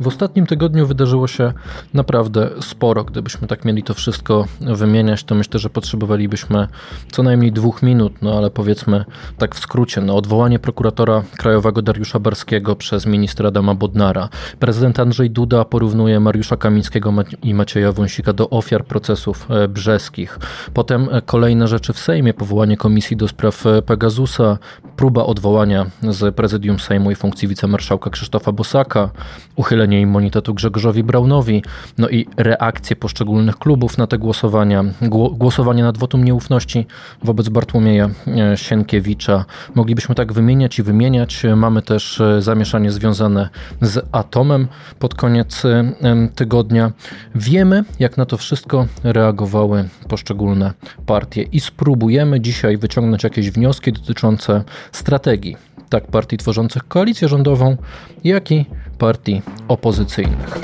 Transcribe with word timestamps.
W 0.00 0.06
ostatnim 0.06 0.46
tygodniu 0.46 0.86
wydarzyło 0.86 1.28
się 1.28 1.52
naprawdę 1.94 2.50
sporo. 2.60 3.04
Gdybyśmy 3.04 3.48
tak 3.48 3.64
mieli 3.64 3.82
to 3.82 3.94
wszystko 3.94 4.46
wymieniać, 4.60 5.24
to 5.24 5.34
myślę, 5.34 5.60
że 5.60 5.70
potrzebowalibyśmy 5.70 6.68
co 7.12 7.22
najmniej 7.22 7.52
dwóch 7.52 7.82
minut, 7.82 8.12
no 8.22 8.38
ale 8.38 8.50
powiedzmy 8.50 9.04
tak 9.38 9.54
w 9.54 9.58
skrócie. 9.58 10.00
No, 10.00 10.16
odwołanie 10.16 10.58
prokuratora 10.58 11.22
krajowego 11.36 11.82
Dariusza 11.82 12.18
Barskiego 12.18 12.76
przez 12.76 13.06
ministra 13.06 13.48
Adama 13.48 13.74
Bodnara. 13.74 14.28
Prezydent 14.58 15.00
Andrzej 15.00 15.30
Duda 15.30 15.64
porównuje 15.64 16.20
Mariusza 16.20 16.56
Kamińskiego 16.56 17.14
i 17.42 17.54
Macieja 17.54 17.92
Wąsika 17.92 18.32
do 18.32 18.50
ofiar 18.50 18.84
procesów 18.84 19.46
e, 19.50 19.68
brzeskich. 19.68 20.38
Potem 20.74 21.08
e, 21.10 21.22
kolejne 21.22 21.68
rzeczy 21.68 21.92
w 21.92 21.98
Sejmie, 21.98 22.34
powołanie 22.34 22.76
komisji 22.76 23.16
do 23.16 23.28
spraw 23.28 23.66
e, 23.66 23.82
Pegasusa, 23.82 24.58
próba 24.96 25.24
odwołania 25.24 25.86
z 26.08 26.34
prezydium 26.34 26.78
Sejmu 26.78 27.10
i 27.10 27.14
funkcji 27.14 27.48
wicemarszałka 27.48 28.10
Krzysztofa 28.10 28.52
Bosaka, 28.52 29.10
uchylenie 29.56 29.89
uchylenie 29.90 30.00
immunitetu 30.00 30.54
Grzegorzowi 30.54 31.02
Braunowi, 31.02 31.62
no 31.98 32.08
i 32.08 32.26
reakcje 32.36 32.96
poszczególnych 32.96 33.58
klubów 33.58 33.98
na 33.98 34.06
te 34.06 34.18
głosowania, 34.18 34.84
głosowanie 35.32 35.82
nad 35.82 35.98
wotum 35.98 36.24
nieufności 36.24 36.86
wobec 37.22 37.48
Bartłomieja 37.48 38.10
e, 38.26 38.56
Sienkiewicza. 38.56 39.44
Moglibyśmy 39.74 40.14
tak 40.14 40.32
wymieniać 40.32 40.78
i 40.78 40.82
wymieniać. 40.82 41.42
Mamy 41.56 41.82
też 41.82 42.20
e, 42.20 42.42
zamieszanie 42.42 42.90
związane 42.90 43.48
z 43.82 44.06
atomem 44.12 44.68
pod 44.98 45.14
koniec 45.14 45.64
e, 45.64 45.92
tygodnia. 46.34 46.92
Wiemy, 47.34 47.84
jak 47.98 48.16
na 48.16 48.26
to 48.26 48.36
wszystko 48.36 48.86
reagowały 49.04 49.88
poszczególne 50.08 50.72
partie 51.06 51.42
i 51.42 51.60
spróbujemy 51.60 52.40
dzisiaj 52.40 52.76
wyciągnąć 52.76 53.24
jakieś 53.24 53.50
wnioski 53.50 53.92
dotyczące 53.92 54.64
strategii 54.92 55.69
tak 55.90 56.06
partii 56.06 56.36
tworzących 56.36 56.88
koalicję 56.88 57.28
rządową, 57.28 57.76
jak 58.24 58.52
i 58.52 58.64
partii 58.98 59.42
opozycyjnych. 59.68 60.58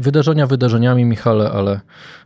Wydarzenia 0.00 0.46
wydarzeniami, 0.46 1.04
Michale, 1.04 1.50
ale 1.50 1.80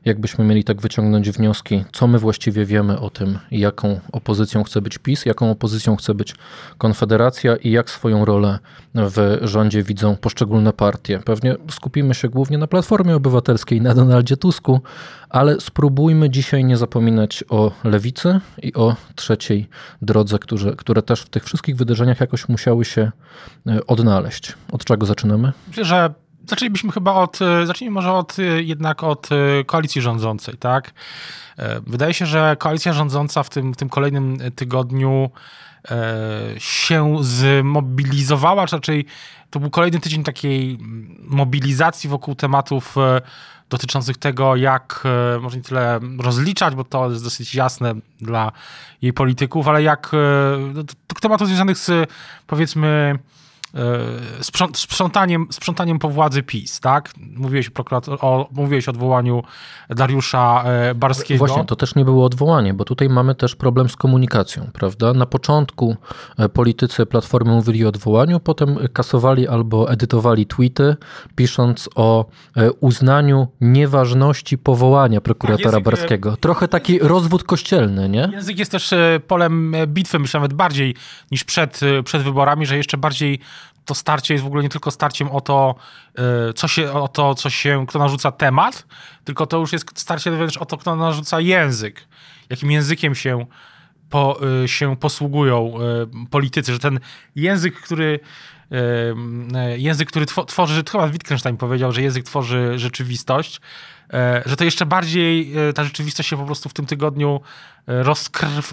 jakbyśmy 0.05 0.45
mieli 0.45 0.65
tak 0.65 0.81
wyciągnąć 0.81 1.31
wnioski, 1.31 1.85
co 1.93 2.07
my 2.07 2.19
właściwie 2.19 2.65
wiemy 2.65 3.01
o 3.01 3.11
tym, 3.11 3.39
jaką 3.51 4.01
opozycją 4.13 4.65
chce 4.65 4.81
być 4.81 4.99
PiS, 4.99 5.27
jaką 5.27 5.51
opozycją 5.51 5.97
chce 5.97 6.15
być 6.15 6.35
Konfederacja 6.79 7.57
i 7.57 7.71
jak 7.71 7.91
swoją 7.91 8.25
rolę 8.25 8.59
w 8.95 9.39
rządzie 9.43 9.83
widzą 9.83 10.17
poszczególne 10.17 10.73
partie. 10.73 11.19
Pewnie 11.19 11.57
skupimy 11.71 12.15
się 12.15 12.29
głównie 12.29 12.59
na 12.59 12.67
Platformie 12.67 13.17
Obywatelskiej, 13.17 13.81
na 13.81 13.95
Donaldzie 13.95 14.37
Tusku, 14.37 14.81
ale 15.29 15.61
spróbujmy 15.61 16.31
dzisiaj 16.31 16.65
nie 16.65 16.77
zapominać 16.77 17.45
o 17.49 17.73
lewicy 17.85 18.41
i 18.63 18.75
o 18.75 18.97
trzeciej 19.15 19.69
drodze, 20.03 20.39
które, 20.39 20.77
które 20.77 21.03
też 21.03 21.23
w 21.23 21.29
tych 21.29 21.45
wszystkich 21.45 21.77
wydarzeniach 21.77 22.21
jakoś 22.21 22.49
musiały 22.49 22.85
się 22.85 23.11
e, 23.67 23.87
odnaleźć. 23.87 24.53
Od 24.73 24.85
czego 24.85 25.07
zaczynamy? 25.07 25.53
Myślę, 25.69 25.85
że 25.85 26.15
zaczęlibyśmy 26.47 26.93
chyba 26.93 27.15
od, 27.15 27.43
e, 27.43 27.67
zacznijmy 27.67 27.95
może 27.95 28.13
od, 28.13 28.39
e, 28.39 28.43
jednak 28.43 29.03
od 29.03 29.29
e, 29.33 29.65
koalicji 29.65 30.01
rządzącej, 30.01 30.57
tak? 30.57 30.93
Wydaje 31.87 32.15
się, 32.15 32.27
że 32.27 32.57
koalicja 32.59 32.93
rządząca 32.93 33.43
w 33.43 33.51
tym, 33.51 33.75
w 33.75 33.77
tym 33.77 33.89
kolejnym 33.89 34.39
tygodniu 34.57 35.31
się 36.59 37.17
zmobilizowała, 37.21 38.67
czy 38.67 38.77
raczej 38.77 39.07
to 39.51 39.61
był 39.61 39.71
kolejny 39.71 40.01
tydzień 40.01 40.25
takiej 40.25 40.79
mobilizacji 41.21 42.11
wokół 42.11 42.35
tematów 42.35 42.95
dotyczących 43.69 44.17
tego, 44.17 44.57
jak 44.57 45.05
może 45.41 45.57
nie 45.57 45.63
tyle 45.63 46.01
rozliczać, 46.19 46.75
bo 46.75 46.85
to 46.85 47.11
jest 47.11 47.25
dosyć 47.25 47.55
jasne 47.55 47.95
dla 48.21 48.53
jej 49.03 49.13
polityków, 49.13 49.69
ale 49.69 49.83
jak 49.83 50.11
tematów 51.21 51.49
związanych 51.49 51.79
z 51.79 52.11
powiedzmy 52.47 53.19
E, 53.75 54.45
sprzątaniem, 54.75 55.47
sprzątaniem 55.51 55.99
po 55.99 56.09
władzy 56.09 56.43
PiS, 56.43 56.81
tak? 56.81 57.11
Mówiłeś, 57.37 57.71
o, 58.21 58.49
mówiłeś 58.53 58.89
o 58.89 58.91
odwołaniu 58.91 59.43
Dariusza 59.91 60.65
e, 60.67 60.95
Barskiego. 60.95 61.39
Właśnie, 61.39 61.65
to 61.65 61.77
też 61.77 61.95
nie 61.95 62.05
było 62.05 62.25
odwołanie, 62.25 62.75
bo 62.75 62.85
tutaj 62.85 63.09
mamy 63.09 63.35
też 63.35 63.57
problem 63.57 63.89
z 63.89 63.97
komunikacją, 63.97 64.71
prawda? 64.73 65.13
Na 65.13 65.27
początku 65.27 65.97
e, 66.39 66.49
politycy 66.49 67.07
Platformy 67.07 67.53
mówili 67.53 67.85
o 67.85 67.89
odwołaniu, 67.89 68.41
potem 68.41 68.79
kasowali 68.93 69.49
albo 69.49 69.91
edytowali 69.91 70.47
tweety, 70.47 70.97
pisząc 71.35 71.89
o 71.95 72.25
uznaniu 72.81 73.49
nieważności 73.61 74.59
powołania 74.59 75.21
prokuratora 75.21 75.73
tak, 75.73 75.85
Barskiego. 75.85 76.37
Trochę 76.37 76.69
taki 76.69 76.99
rozwód 76.99 77.45
kościelny, 77.45 78.09
nie? 78.09 78.31
Język 78.33 78.59
jest 78.59 78.71
też 78.71 78.95
polem 79.27 79.75
bitwy, 79.87 80.19
myślę 80.19 80.41
nawet 80.41 80.55
bardziej 80.55 80.95
niż 81.31 81.45
przed, 81.45 81.81
przed 82.05 82.23
wyborami, 82.23 82.67
że 82.67 82.77
jeszcze 82.77 82.97
bardziej 82.97 83.41
to 83.85 83.95
starcie 83.95 84.35
jest 84.35 84.45
w 84.45 84.47
ogóle 84.47 84.63
nie 84.63 84.69
tylko 84.69 84.91
starciem 84.91 85.31
o 85.31 85.41
to, 85.41 85.75
e, 86.49 86.53
co 86.53 86.69
się, 86.69 86.93
o 86.93 87.09
to, 87.09 87.35
co 87.35 87.51
się, 87.51 87.87
kto 87.87 87.99
narzuca 87.99 88.33
temat, 88.33 88.87
tylko 89.25 89.47
to 89.47 89.59
już 89.59 89.73
jest 89.73 90.01
starcie 90.01 90.31
wręcz 90.31 90.57
o 90.57 90.67
to, 90.67 90.79
kto 90.79 90.97
narzuca 90.97 91.41
język. 91.41 92.09
Jakim 92.51 92.71
językiem 92.71 93.15
się, 93.15 93.47
po, 94.11 94.41
e, 94.65 94.69
się 94.69 94.97
posługują 94.97 95.75
e, 96.23 96.29
politycy, 96.31 96.73
że 96.73 96.79
ten 96.79 97.01
język, 97.37 97.81
który 97.81 98.21
język, 99.77 100.09
który 100.09 100.27
tworzy, 100.27 100.83
chyba 100.93 101.09
Wittgenstein 101.09 101.57
powiedział, 101.57 101.93
że 101.93 102.03
język 102.03 102.25
tworzy 102.25 102.79
rzeczywistość, 102.79 103.61
że 104.47 104.57
to 104.57 104.65
jeszcze 104.65 104.87
bardziej 104.87 105.55
ta 105.75 105.85
rzeczywistość 105.85 106.29
się 106.29 106.37
po 106.37 106.45
prostu 106.45 106.69
w 106.69 106.75
tym 106.75 106.87
tygodniu 106.87 107.41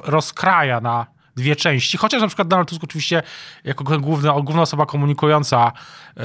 rozkraja 0.04 0.82
na, 0.82 1.08
dwie 1.36 1.56
części, 1.56 1.98
chociaż 1.98 2.22
na 2.22 2.28
przykład 2.28 2.48
Donald 2.48 2.70
Tusk 2.70 2.84
oczywiście 2.84 3.24
jako 3.64 3.84
główna, 4.00 4.32
główna 4.32 4.62
osoba 4.62 4.86
komunikująca 4.86 5.72
yy, 6.18 6.24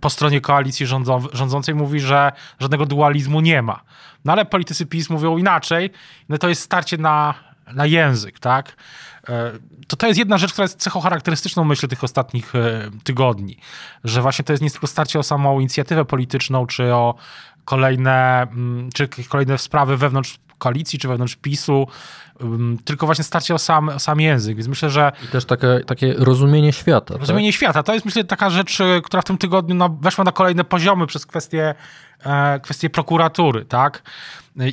po 0.00 0.10
stronie 0.10 0.40
koalicji 0.40 0.86
rządzą, 0.86 1.22
rządzącej 1.32 1.74
mówi, 1.74 2.00
że 2.00 2.32
żadnego 2.60 2.86
dualizmu 2.86 3.40
nie 3.40 3.62
ma. 3.62 3.80
No 4.24 4.32
ale 4.32 4.44
politycy 4.44 4.86
PiS 4.86 5.10
mówią 5.10 5.36
inaczej, 5.36 5.90
no 6.28 6.38
to 6.38 6.48
jest 6.48 6.62
starcie 6.62 6.98
na, 6.98 7.34
na 7.72 7.86
język, 7.86 8.38
tak? 8.38 8.76
Yy, 9.28 9.34
to 9.88 9.96
to 9.96 10.06
jest 10.06 10.18
jedna 10.18 10.38
rzecz, 10.38 10.52
która 10.52 10.64
jest 10.64 10.80
cechą 10.80 11.00
charakterystyczną, 11.00 11.64
myślę, 11.64 11.88
tych 11.88 12.04
ostatnich 12.04 12.54
yy, 12.54 12.90
tygodni, 13.04 13.58
że 14.04 14.22
właśnie 14.22 14.44
to 14.44 14.52
jest 14.52 14.62
nie 14.62 14.70
tylko 14.70 14.86
starcie 14.86 15.18
o 15.18 15.22
samą 15.22 15.60
inicjatywę 15.60 16.04
polityczną, 16.04 16.66
czy 16.66 16.94
o 16.94 17.14
kolejne, 17.64 18.42
mm, 18.42 18.90
czy 18.94 19.08
kolejne 19.28 19.58
sprawy 19.58 19.96
wewnątrz 19.96 20.38
koalicji, 20.62 20.98
czy 20.98 21.08
wewnątrz 21.08 21.36
PiSu, 21.36 21.86
tylko 22.84 23.06
właśnie 23.06 23.24
starcie 23.24 23.54
o 23.54 23.58
sam, 23.58 23.88
o 23.88 23.98
sam 23.98 24.20
język, 24.20 24.56
więc 24.56 24.68
myślę, 24.68 24.90
że... 24.90 25.12
I 25.24 25.28
też 25.28 25.44
takie, 25.44 25.80
takie 25.86 26.14
rozumienie 26.18 26.72
świata. 26.72 27.16
Rozumienie 27.18 27.48
tak? 27.48 27.56
świata, 27.56 27.82
to 27.82 27.94
jest 27.94 28.04
myślę 28.04 28.24
taka 28.24 28.50
rzecz, 28.50 28.80
y, 28.80 29.02
która 29.04 29.22
w 29.22 29.24
tym 29.24 29.38
tygodniu 29.38 29.74
no, 29.74 29.88
weszła 30.00 30.24
na 30.24 30.32
kolejne 30.32 30.64
poziomy 30.64 31.06
przez 31.06 31.26
kwestię, 31.26 31.74
kwestię 32.62 32.90
prokuratury, 32.90 33.64
tak? 33.64 34.02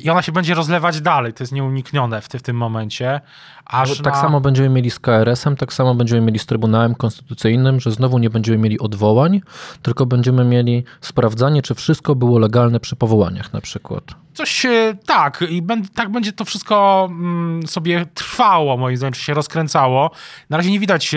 I 0.02 0.10
ona 0.10 0.22
się 0.22 0.32
będzie 0.32 0.54
rozlewać 0.54 1.00
dalej, 1.00 1.32
to 1.32 1.42
jest 1.42 1.52
nieuniknione 1.52 2.20
w, 2.20 2.28
w 2.28 2.42
tym 2.42 2.56
momencie. 2.56 3.20
Aż 3.64 3.98
tak 3.98 4.14
na... 4.14 4.20
samo 4.20 4.40
będziemy 4.40 4.68
mieli 4.68 4.90
z 4.90 4.98
KRS-em, 4.98 5.56
tak 5.56 5.72
samo 5.72 5.94
będziemy 5.94 6.20
mieli 6.20 6.38
z 6.38 6.46
Trybunałem 6.46 6.94
Konstytucyjnym, 6.94 7.80
że 7.80 7.90
znowu 7.90 8.18
nie 8.18 8.30
będziemy 8.30 8.58
mieli 8.58 8.78
odwołań, 8.78 9.40
tylko 9.82 10.06
będziemy 10.06 10.44
mieli 10.44 10.84
sprawdzanie, 11.00 11.62
czy 11.62 11.74
wszystko 11.74 12.14
było 12.14 12.38
legalne 12.38 12.80
przy 12.80 12.96
powołaniach 12.96 13.52
na 13.52 13.60
przykład. 13.60 14.04
Coś 14.34 14.66
tak, 15.06 15.44
i 15.48 15.62
tak 15.94 16.12
będzie 16.12 16.32
to 16.32 16.44
wszystko 16.44 17.08
mm, 17.10 17.66
sobie 17.66 18.06
trwało, 18.14 18.76
moim 18.76 18.96
zdaniem, 18.96 19.12
czy 19.12 19.22
się 19.22 19.34
rozkręcało. 19.34 20.10
Na 20.50 20.56
razie 20.56 20.70
nie 20.70 20.80
widać, 20.80 21.14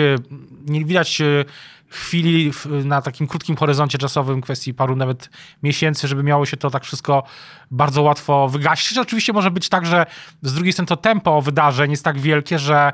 nie 0.66 0.84
widać 0.84 1.22
chwili 1.88 2.52
na 2.84 3.02
takim 3.02 3.26
krótkim 3.26 3.56
horyzoncie 3.56 3.98
czasowym, 3.98 4.40
kwestii 4.40 4.74
paru 4.74 4.96
nawet 4.96 5.30
miesięcy, 5.62 6.08
żeby 6.08 6.22
miało 6.22 6.46
się 6.46 6.56
to 6.56 6.70
tak 6.70 6.84
wszystko 6.84 7.22
bardzo 7.70 8.02
łatwo 8.02 8.48
wygasić. 8.48 8.98
Oczywiście 8.98 9.32
może 9.32 9.50
być 9.50 9.68
tak, 9.68 9.86
że 9.86 10.06
z 10.42 10.54
drugiej 10.54 10.72
strony 10.72 10.86
to 10.86 10.96
tempo 10.96 11.42
wydarzeń 11.42 11.90
jest 11.90 12.04
tak 12.04 12.20
wielkie, 12.20 12.58
że, 12.58 12.92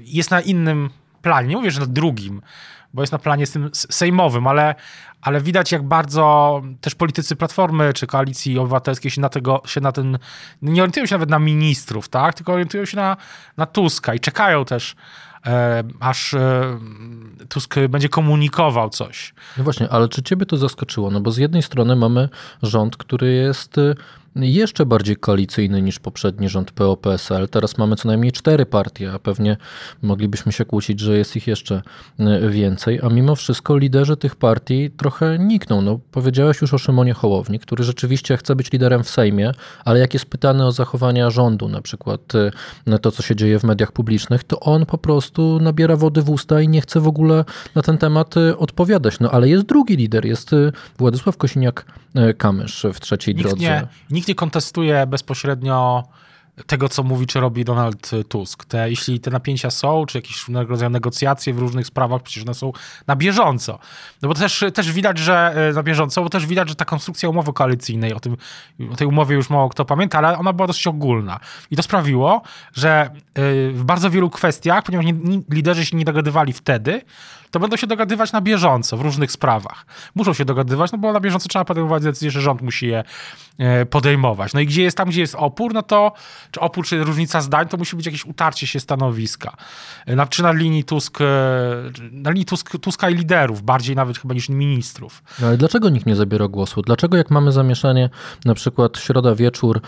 jest 0.04 0.31
na 0.31 0.42
innym 0.42 0.90
planie. 1.22 1.48
Nie 1.48 1.56
mówię, 1.56 1.72
że 1.72 1.80
na 1.80 1.86
drugim, 1.86 2.42
bo 2.94 3.02
jest 3.02 3.12
na 3.12 3.20
planie 3.20 3.46
z 3.46 3.52
tym 3.52 3.70
sejmowym, 3.74 4.48
ale, 4.48 4.75
ale 5.22 5.42
widać 5.42 5.72
jak 5.72 5.84
bardzo 5.84 6.62
też 6.81 6.96
politycy 6.96 7.36
Platformy 7.36 7.94
czy 7.94 8.08
Koalicji 8.08 8.60
Obywatelskiej 8.60 9.12
się 9.12 9.22
na, 9.22 9.30
tego, 9.30 9.62
się 9.66 9.81
na 9.81 9.92
ten, 9.92 10.20
nie 10.62 10.81
orientują 10.81 11.06
się 11.06 11.16
nawet 11.16 11.30
na 11.30 11.40
ministrów, 11.40 12.10
tak? 12.10 12.34
tylko 12.34 12.54
orientują 12.54 12.86
się 12.86 12.98
na, 12.98 13.18
na 13.58 13.66
Tuska 13.66 14.14
i 14.14 14.20
czekają 14.20 14.66
też 14.66 14.96
e, 14.96 15.32
aż 16.00 16.34
e, 16.34 16.80
Tusk 17.50 17.75
będzie 17.90 18.10
komunikował 18.10 18.90
coś. 18.90 19.34
No 19.57 19.63
właśnie, 19.63 19.90
ale 19.90 20.10
czy 20.10 20.24
ciebie 20.24 20.45
to 20.45 20.57
zaskoczyło? 20.57 21.12
No 21.12 21.22
bo 21.22 21.31
z 21.31 21.38
jednej 21.38 21.62
strony 21.62 21.95
mamy 21.95 22.30
rząd, 22.62 22.98
który 22.98 23.34
jest 23.34 23.78
jeszcze 24.35 24.85
bardziej 24.85 25.15
koalicyjny 25.15 25.81
niż 25.81 26.00
poprzedni 26.00 26.50
rząd 26.50 26.71
PO-PSL. 26.71 27.50
Teraz 27.50 27.77
mamy 27.77 27.95
co 27.95 28.07
najmniej 28.07 28.31
cztery 28.31 28.65
partie, 28.65 29.13
a 29.13 29.19
pewnie 29.19 29.57
moglibyśmy 30.01 30.51
się 30.51 30.65
kłócić, 30.65 31.00
że 31.00 31.18
jest 31.18 31.35
ich 31.35 31.47
jeszcze 31.47 31.81
e, 32.19 32.50
więcej, 32.50 33.00
a 33.03 33.09
mimo 33.09 33.35
wszystko 33.35 33.77
liderzy 33.77 34.18
tych 34.18 34.35
partii 34.35 34.91
trochę 34.91 35.39
nikną. 35.39 35.81
No, 35.81 36.00
powiedziałeś 36.12 36.62
już 36.62 36.74
o 36.74 36.77
Szymonie 36.77 37.13
Hołowni, 37.13 37.59
który 37.59 37.83
rzeczywiście 37.83 38.38
chce 38.38 38.56
być 38.56 38.71
liderem 38.71 39.03
w 39.03 39.09
Sejmie, 39.09 39.51
ale 39.85 40.00
jak 40.00 40.13
jest 40.13 40.25
pytany 40.25 40.65
o 40.65 40.71
zachowania 40.71 41.29
rządu, 41.29 41.69
na 41.69 41.81
przykład 41.81 42.21
e, 42.88 43.00
to, 43.00 43.12
co 43.12 43.24
się 43.24 43.36
dzieje 43.36 43.59
w 43.59 43.63
mediach 43.63 43.91
publicznych, 43.91 44.44
to 44.44 44.59
on 44.59 44.86
po 44.86 44.97
prostu 44.97 45.59
nabiera 45.62 45.95
wody 45.95 46.21
w 46.21 46.29
usta 46.29 46.62
i 46.62 46.68
nie 46.68 46.81
chce 46.81 47.00
w 47.00 47.07
ogóle 47.07 47.45
na 47.75 47.81
ten 47.81 47.97
temat 47.97 48.38
e, 48.38 48.57
odpowiadać. 48.57 49.19
No 49.19 49.31
ale 49.31 49.50
jest 49.50 49.65
drugi 49.65 49.95
lider, 49.95 50.25
jest 50.25 50.51
Władysław 50.97 51.38
Kosiniak-Kamysz 51.38 52.94
w 52.94 53.00
trzeciej 53.00 53.36
nikt 53.36 53.47
drodze. 53.47 53.63
Nie, 53.63 53.88
nikt 54.24 54.28
nie 54.28 54.36
kontestuje 54.36 55.08
bezpośrednio 55.08 56.04
tego, 56.65 56.89
co 56.89 57.03
mówi 57.03 57.27
czy 57.27 57.39
robi 57.39 57.65
Donald 57.65 58.11
Tusk. 58.29 58.65
Te, 58.65 58.89
jeśli 58.89 59.19
te 59.19 59.31
napięcia 59.31 59.69
są, 59.69 60.05
czy 60.05 60.17
jakieś 60.17 60.45
rodzaju 60.47 60.89
negocjacje 60.89 61.53
w 61.53 61.59
różnych 61.59 61.88
sprawach, 61.88 62.21
przecież 62.21 62.44
one 62.44 62.53
są 62.53 62.71
na 63.07 63.15
bieżąco. 63.15 63.79
No 64.21 64.29
bo 64.29 64.35
też, 64.35 64.65
też 64.73 64.91
widać, 64.91 65.17
że 65.17 65.53
e, 65.69 65.73
na 65.73 65.83
bieżąco, 65.83 66.23
bo 66.23 66.29
też 66.29 66.45
widać, 66.45 66.69
że 66.69 66.75
ta 66.75 66.85
konstrukcja 66.85 67.29
umowy 67.29 67.53
koalicyjnej, 67.53 68.13
o, 68.13 68.19
tym, 68.19 68.38
o 68.91 68.95
tej 68.95 69.07
umowie 69.07 69.35
już 69.35 69.50
mało 69.50 69.69
kto 69.69 69.85
pamięta, 69.85 70.17
ale 70.17 70.38
ona 70.38 70.53
była 70.53 70.67
dosyć 70.67 70.88
ogólna. 70.88 71.39
I 71.71 71.75
to 71.75 71.83
sprawiło, 71.83 72.41
że 72.73 72.91
e, 73.00 73.09
w 73.71 73.83
bardzo 73.83 74.09
wielu 74.09 74.29
kwestiach, 74.29 74.83
ponieważ 74.83 75.05
nie, 75.05 75.41
liderzy 75.50 75.85
się 75.85 75.97
nie 75.97 76.05
dogadywali 76.05 76.53
wtedy, 76.53 77.01
to 77.53 77.59
będą 77.59 77.77
się 77.77 77.88
dogadywać 77.88 78.31
na 78.31 78.41
bieżąco 78.41 78.97
w 78.97 79.01
różnych 79.01 79.31
sprawach. 79.31 79.85
Muszą 80.15 80.33
się 80.33 80.45
dogadywać, 80.45 80.91
no 80.91 80.97
bo 80.97 81.13
na 81.13 81.19
bieżąco 81.19 81.50
trzeba 81.50 81.65
podejmować 81.65 82.03
decyzje, 82.03 82.31
że 82.31 82.41
rząd 82.41 82.61
musi 82.61 82.88
je 82.88 83.03
podejmować. 83.89 84.53
No 84.53 84.59
i 84.59 84.65
gdzie 84.65 84.83
jest 84.83 84.97
tam, 84.97 85.09
gdzie 85.09 85.21
jest 85.21 85.35
opór, 85.35 85.73
no 85.73 85.81
to 85.81 86.11
czy 86.53 86.59
opór, 86.59 86.85
czy 86.85 87.03
różnica 87.03 87.41
zdań, 87.41 87.67
to 87.67 87.77
musi 87.77 87.95
być 87.95 88.05
jakieś 88.05 88.25
utarcie 88.25 88.67
się 88.67 88.79
stanowiska. 88.79 89.57
E, 90.05 90.15
na, 90.15 90.27
czy 90.27 90.44
na 90.44 90.51
linii 90.51 90.83
Tusk, 90.83 91.21
e, 91.21 91.25
na 92.11 92.31
linii 92.31 92.45
Tusk, 92.45 92.77
Tuska 92.81 93.09
i 93.09 93.15
liderów, 93.15 93.61
bardziej 93.61 93.95
nawet 93.95 94.17
chyba 94.17 94.33
niż 94.33 94.50
ministrów. 94.50 95.23
No 95.41 95.47
ale 95.47 95.57
dlaczego 95.57 95.89
nikt 95.89 96.05
nie 96.05 96.15
zabiera 96.15 96.47
głosu? 96.47 96.81
Dlaczego 96.81 97.17
jak 97.17 97.31
mamy 97.31 97.51
zamieszanie, 97.51 98.09
na 98.45 98.53
przykład 98.53 98.97
środa 98.97 99.35
wieczór, 99.35 99.81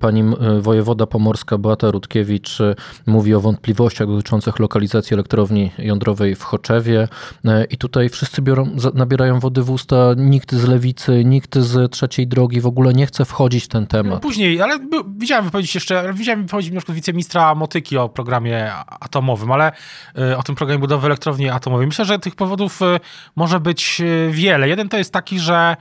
pani 0.00 0.22
wojewoda 0.60 1.06
pomorska 1.06 1.58
Beata 1.58 1.90
Rutkiewicz 1.90 2.58
mówi 3.06 3.34
o 3.34 3.40
wątpliwościach 3.40 4.08
dotyczących 4.08 4.58
lokalizacji 4.58 5.14
elektrowni 5.14 5.70
jądrowej 5.78 6.34
w 6.34 6.42
Choczewie, 6.42 7.08
E, 7.44 7.64
i 7.64 7.76
tutaj 7.76 8.08
wszyscy 8.08 8.42
biorą, 8.42 8.76
nabierają 8.94 9.40
wody 9.40 9.62
w 9.62 9.70
usta, 9.70 10.14
nikt 10.16 10.54
z 10.54 10.68
lewicy, 10.68 11.24
nikt 11.24 11.58
z 11.58 11.92
trzeciej 11.92 12.26
drogi 12.26 12.60
w 12.60 12.66
ogóle 12.66 12.92
nie 12.92 13.06
chce 13.06 13.24
wchodzić 13.24 13.64
w 13.64 13.68
ten 13.68 13.86
temat. 13.86 14.14
No, 14.14 14.20
później, 14.20 14.62
ale 14.62 14.78
widziałem 15.16 15.44
wypowiedź 15.44 15.70
jeszcze, 15.82 16.12
widziałem 16.14 16.42
wypowiedź 16.42 16.70
na 16.70 16.80
przykład 16.80 16.96
wiceministra 16.96 17.54
Motyki 17.54 17.98
o 17.98 18.08
programie 18.08 18.72
atomowym, 19.00 19.52
ale 19.52 19.72
e, 20.18 20.38
o 20.38 20.42
tym 20.42 20.54
programie 20.54 20.78
budowy 20.78 21.06
elektrowni 21.06 21.48
atomowej. 21.48 21.86
Myślę, 21.86 22.04
że 22.04 22.18
tych 22.18 22.34
powodów 22.34 22.82
e, 22.82 23.00
może 23.36 23.60
być 23.60 24.02
wiele. 24.30 24.68
Jeden 24.68 24.88
to 24.88 24.98
jest 24.98 25.12
taki, 25.12 25.38
że 25.38 25.76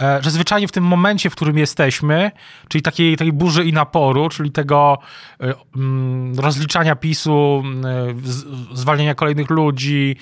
E, 0.00 0.22
że 0.22 0.30
zwyczajnie 0.30 0.68
w 0.68 0.72
tym 0.72 0.84
momencie, 0.84 1.30
w 1.30 1.34
którym 1.34 1.58
jesteśmy, 1.58 2.30
czyli 2.68 2.82
takiej, 2.82 3.16
takiej 3.16 3.32
burzy 3.32 3.64
i 3.64 3.72
naporu, 3.72 4.28
czyli 4.28 4.50
tego 4.50 4.98
e, 5.40 5.54
mm, 5.76 6.38
rozliczania 6.38 6.96
PiSu, 6.96 7.62
e, 7.84 8.76
zwalniania 8.76 9.14
kolejnych 9.14 9.50
ludzi, 9.50 10.16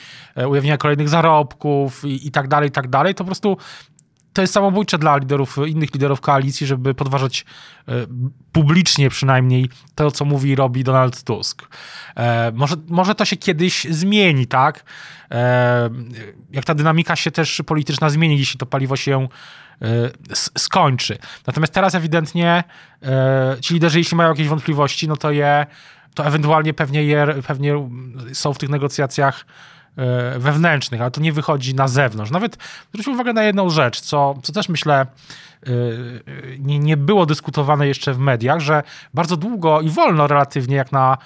ujawnienia 0.49 0.76
kolejnych 0.76 1.08
zarobków 1.08 2.05
i, 2.05 2.26
i 2.26 2.31
tak 2.31 2.49
dalej, 2.49 2.69
i 2.69 2.73
tak 2.73 2.88
dalej, 2.88 3.14
to 3.14 3.25
po 3.25 3.26
prostu 3.26 3.56
to 4.32 4.40
jest 4.40 4.55
samobójcze 4.55 4.99
dla 4.99 5.17
liderów, 5.17 5.56
innych 5.67 5.94
liderów 5.94 6.20
koalicji, 6.20 6.67
żeby 6.67 6.94
podważać 6.94 7.44
publicznie 8.52 9.11
przynajmniej 9.11 9.69
to, 9.94 10.11
co 10.11 10.25
mówi 10.25 10.50
i 10.50 10.55
robi 10.55 10.84
Donald 10.84 11.23
Tusk. 11.23 11.69
może, 12.52 12.76
może 12.88 13.14
to 13.14 13.25
się 13.25 13.37
kiedyś 13.37 13.84
zmieni, 13.90 14.46
tak? 14.46 14.84
jak 16.50 16.64
ta 16.64 16.75
dynamika 16.75 17.17
się 17.17 17.31
też 17.31 17.62
polityczna 17.67 18.11
zmieni, 18.11 18.38
jeśli 18.38 18.58
to 18.58 18.67
paliwo 18.67 18.96
się 18.96 19.29
E, 19.82 20.11
skończy. 20.35 21.18
Natomiast 21.47 21.73
teraz 21.73 21.95
ewidentnie 21.95 22.64
e, 23.02 23.56
ci 23.61 23.75
liderzy, 23.75 23.99
jeśli 23.99 24.16
mają 24.16 24.30
jakieś 24.30 24.49
wątpliwości, 24.49 25.09
no 25.09 25.16
to 25.16 25.30
je, 25.30 25.66
to 26.14 26.26
ewentualnie 26.26 26.75
pewnie, 26.75 27.04
je, 27.04 27.26
pewnie 27.47 27.88
są 28.33 28.54
w 28.54 28.59
tych 28.59 28.68
negocjacjach 28.68 29.45
e, 29.45 29.81
wewnętrznych, 30.38 31.00
ale 31.00 31.11
to 31.11 31.20
nie 31.20 31.32
wychodzi 31.32 31.75
na 31.75 31.88
zewnątrz. 31.88 32.30
Nawet 32.30 32.58
zwróćmy 32.88 33.12
uwagę 33.12 33.32
na 33.32 33.42
jedną 33.42 33.70
rzecz, 33.70 34.00
co, 34.00 34.34
co 34.42 34.52
też 34.52 34.68
myślę 34.68 35.06
nie, 36.59 36.78
nie 36.78 36.97
było 36.97 37.26
dyskutowane 37.26 37.88
jeszcze 37.88 38.14
w 38.14 38.19
mediach, 38.19 38.61
że 38.61 38.83
bardzo 39.14 39.37
długo 39.37 39.81
i 39.81 39.90
wolno 39.90 40.26
relatywnie, 40.26 40.76
jak 40.76 40.92
na 40.92 41.19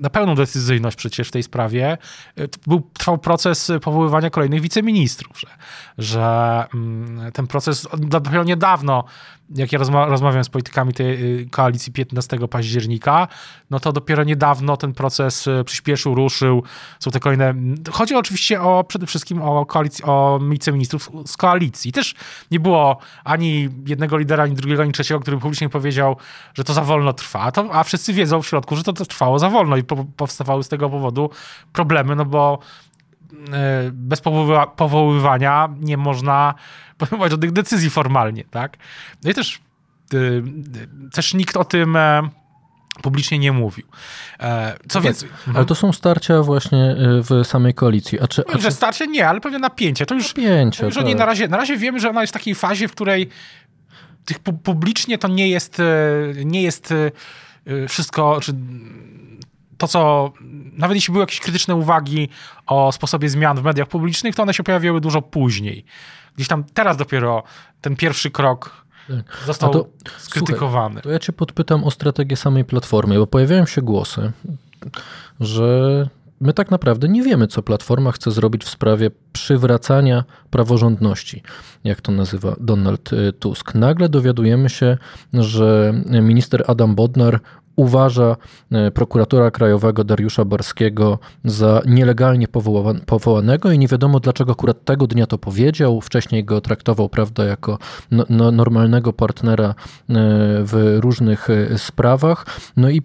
na 0.00 0.10
pełną 0.10 0.34
decyzyjność 0.34 0.96
przecież 0.96 1.28
w 1.28 1.30
tej 1.30 1.42
sprawie, 1.42 1.98
był, 2.66 2.90
trwał 2.92 3.18
proces 3.18 3.72
powoływania 3.82 4.30
kolejnych 4.30 4.60
wiceministrów, 4.60 5.40
że, 5.40 5.48
że 5.98 6.64
mm, 6.74 7.32
ten 7.32 7.46
proces 7.46 7.88
dopiero 7.98 8.44
niedawno, 8.44 9.04
jak 9.54 9.72
ja 9.72 9.78
rozma 9.78 10.06
rozmawiam 10.06 10.44
z 10.44 10.48
politykami 10.48 10.92
tej 10.92 11.40
y, 11.40 11.48
koalicji 11.50 11.92
15 11.92 12.38
października, 12.48 13.28
no 13.70 13.80
to 13.80 13.92
dopiero 13.92 14.24
niedawno 14.24 14.76
ten 14.76 14.94
proces 14.94 15.46
y, 15.46 15.64
przyspieszył, 15.64 16.14
ruszył, 16.14 16.62
są 16.98 17.10
te 17.10 17.20
kolejne... 17.20 17.54
Chodzi 17.90 18.14
oczywiście 18.14 18.62
o, 18.62 18.84
przede 18.84 19.06
wszystkim 19.06 19.42
o, 19.42 19.66
koalicję, 19.66 20.06
o 20.06 20.40
wiceministrów 20.50 21.10
z 21.26 21.36
koalicji. 21.36 21.92
Też 21.92 22.14
nie 22.50 22.60
było 22.60 22.98
ani 23.28 23.68
jednego 23.86 24.16
lidera, 24.16 24.44
ani 24.44 24.54
drugiego, 24.54 24.82
ani 24.82 24.92
trzeciego, 24.92 25.20
który 25.20 25.38
publicznie 25.38 25.68
powiedział, 25.68 26.16
że 26.54 26.64
to 26.64 26.74
za 26.74 26.82
wolno 26.84 27.12
trwa, 27.12 27.52
to, 27.52 27.68
a 27.72 27.84
wszyscy 27.84 28.12
wiedzą 28.12 28.42
w 28.42 28.46
środku, 28.46 28.76
że 28.76 28.82
to, 28.82 28.92
to 28.92 29.04
trwa 29.04 29.18
trwało 29.18 29.38
za 29.38 29.50
wolno 29.50 29.76
i 29.76 29.84
po, 29.84 30.04
powstawały 30.04 30.64
z 30.64 30.68
tego 30.68 30.90
powodu 30.90 31.30
problemy, 31.72 32.16
no 32.16 32.24
bo 32.24 32.58
e, 33.52 33.90
bez 33.92 34.22
powoływania 34.76 35.68
nie 35.80 35.96
można 35.96 36.54
podejmować 36.98 37.30
żadnych 37.30 37.52
decyzji 37.52 37.90
formalnie, 37.90 38.44
tak? 38.44 38.76
No 39.24 39.30
i 39.30 39.34
też, 39.34 39.60
e, 40.14 40.18
też 41.12 41.34
nikt 41.34 41.56
o 41.56 41.64
tym 41.64 41.96
e, 41.96 42.28
publicznie 43.02 43.38
nie 43.38 43.52
mówił. 43.52 43.84
Co 44.88 44.98
no 44.98 45.00
więcej... 45.00 45.28
Tak, 45.46 45.56
ale 45.56 45.64
to 45.64 45.74
są 45.74 45.92
starcia 45.92 46.42
właśnie 46.42 46.96
w 46.98 47.46
samej 47.46 47.74
koalicji. 47.74 48.20
A 48.20 48.28
czy, 48.28 48.44
a 48.46 48.52
czy... 48.52 48.60
Że 48.60 48.70
starcie 48.70 49.06
nie, 49.06 49.28
ale 49.28 49.40
pewnie 49.40 49.58
napięcie. 49.58 50.06
To 50.06 50.14
już, 50.14 50.36
napięcie, 50.36 50.78
to 50.78 50.86
już 50.86 50.94
tak. 50.94 51.18
na, 51.18 51.26
razie, 51.26 51.48
na 51.48 51.56
razie 51.56 51.76
wiemy, 51.76 52.00
że 52.00 52.10
ona 52.10 52.20
jest 52.20 52.32
w 52.32 52.34
takiej 52.34 52.54
fazie, 52.54 52.88
w 52.88 52.92
której 52.92 53.28
tych 54.24 54.38
publicznie 54.38 55.18
to 55.18 55.28
nie 55.28 55.48
jest, 55.48 55.82
nie 56.44 56.62
jest 56.62 56.94
wszystko, 57.88 58.40
czy 58.40 58.54
to, 59.78 59.88
co 59.88 60.32
nawet 60.72 60.94
jeśli 60.94 61.12
były 61.12 61.22
jakieś 61.22 61.40
krytyczne 61.40 61.74
uwagi 61.74 62.28
o 62.66 62.92
sposobie 62.92 63.28
zmian 63.28 63.56
w 63.56 63.62
mediach 63.62 63.88
publicznych, 63.88 64.34
to 64.34 64.42
one 64.42 64.54
się 64.54 64.62
pojawiły 64.62 65.00
dużo 65.00 65.22
później. 65.22 65.84
Gdzieś 66.36 66.48
tam 66.48 66.64
teraz 66.64 66.96
dopiero 66.96 67.42
ten 67.80 67.96
pierwszy 67.96 68.30
krok 68.30 68.86
tak. 69.08 69.46
został 69.46 69.72
to, 69.72 69.88
skrytykowany. 70.18 70.94
Słuchaj, 70.94 71.02
to 71.02 71.10
ja 71.10 71.18
cię 71.18 71.32
podpytam 71.32 71.84
o 71.84 71.90
strategię 71.90 72.36
samej 72.36 72.64
platformy, 72.64 73.18
bo 73.18 73.26
pojawiają 73.26 73.66
się 73.66 73.82
głosy, 73.82 74.32
że 75.40 76.08
my 76.40 76.52
tak 76.52 76.70
naprawdę 76.70 77.08
nie 77.08 77.22
wiemy, 77.22 77.46
co 77.46 77.62
Platforma 77.62 78.12
chce 78.12 78.30
zrobić 78.30 78.64
w 78.64 78.68
sprawie 78.68 79.10
przywracania 79.32 80.24
praworządności, 80.50 81.42
jak 81.84 82.00
to 82.00 82.12
nazywa 82.12 82.56
Donald 82.60 83.12
y, 83.12 83.32
Tusk. 83.32 83.74
Nagle 83.74 84.08
dowiadujemy 84.08 84.68
się, 84.68 84.98
że 85.32 85.94
minister 86.06 86.64
Adam 86.66 86.94
Bodnar 86.94 87.40
uważa 87.78 88.36
y, 88.88 88.90
prokuratora 88.90 89.50
krajowego 89.50 90.04
Dariusza 90.04 90.44
Barskiego 90.44 91.18
za 91.44 91.82
nielegalnie 91.86 92.46
powołanego 93.06 93.70
i 93.72 93.78
nie 93.78 93.88
wiadomo 93.88 94.20
dlaczego 94.20 94.52
akurat 94.52 94.84
tego 94.84 95.06
dnia 95.06 95.26
to 95.26 95.38
powiedział. 95.38 96.00
Wcześniej 96.00 96.44
go 96.44 96.60
traktował, 96.60 97.08
prawda, 97.08 97.44
jako 97.44 97.78
no, 98.10 98.24
no, 98.28 98.52
normalnego 98.52 99.12
partnera 99.12 99.70
y, 99.70 99.74
w 100.64 100.98
różnych 101.00 101.48
sprawach. 101.76 102.46
No 102.76 102.90
i 102.90 103.02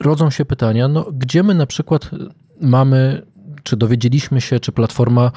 rodzą 0.00 0.30
się 0.30 0.44
pytania, 0.44 0.88
no, 0.88 1.06
gdzie 1.12 1.42
my 1.42 1.54
na 1.54 1.66
przykład 1.66 2.10
mamy 2.60 3.22
czy 3.68 3.76
dowiedzieliśmy 3.76 4.40
się, 4.40 4.60
czy 4.60 4.72
Platforma 4.72 5.32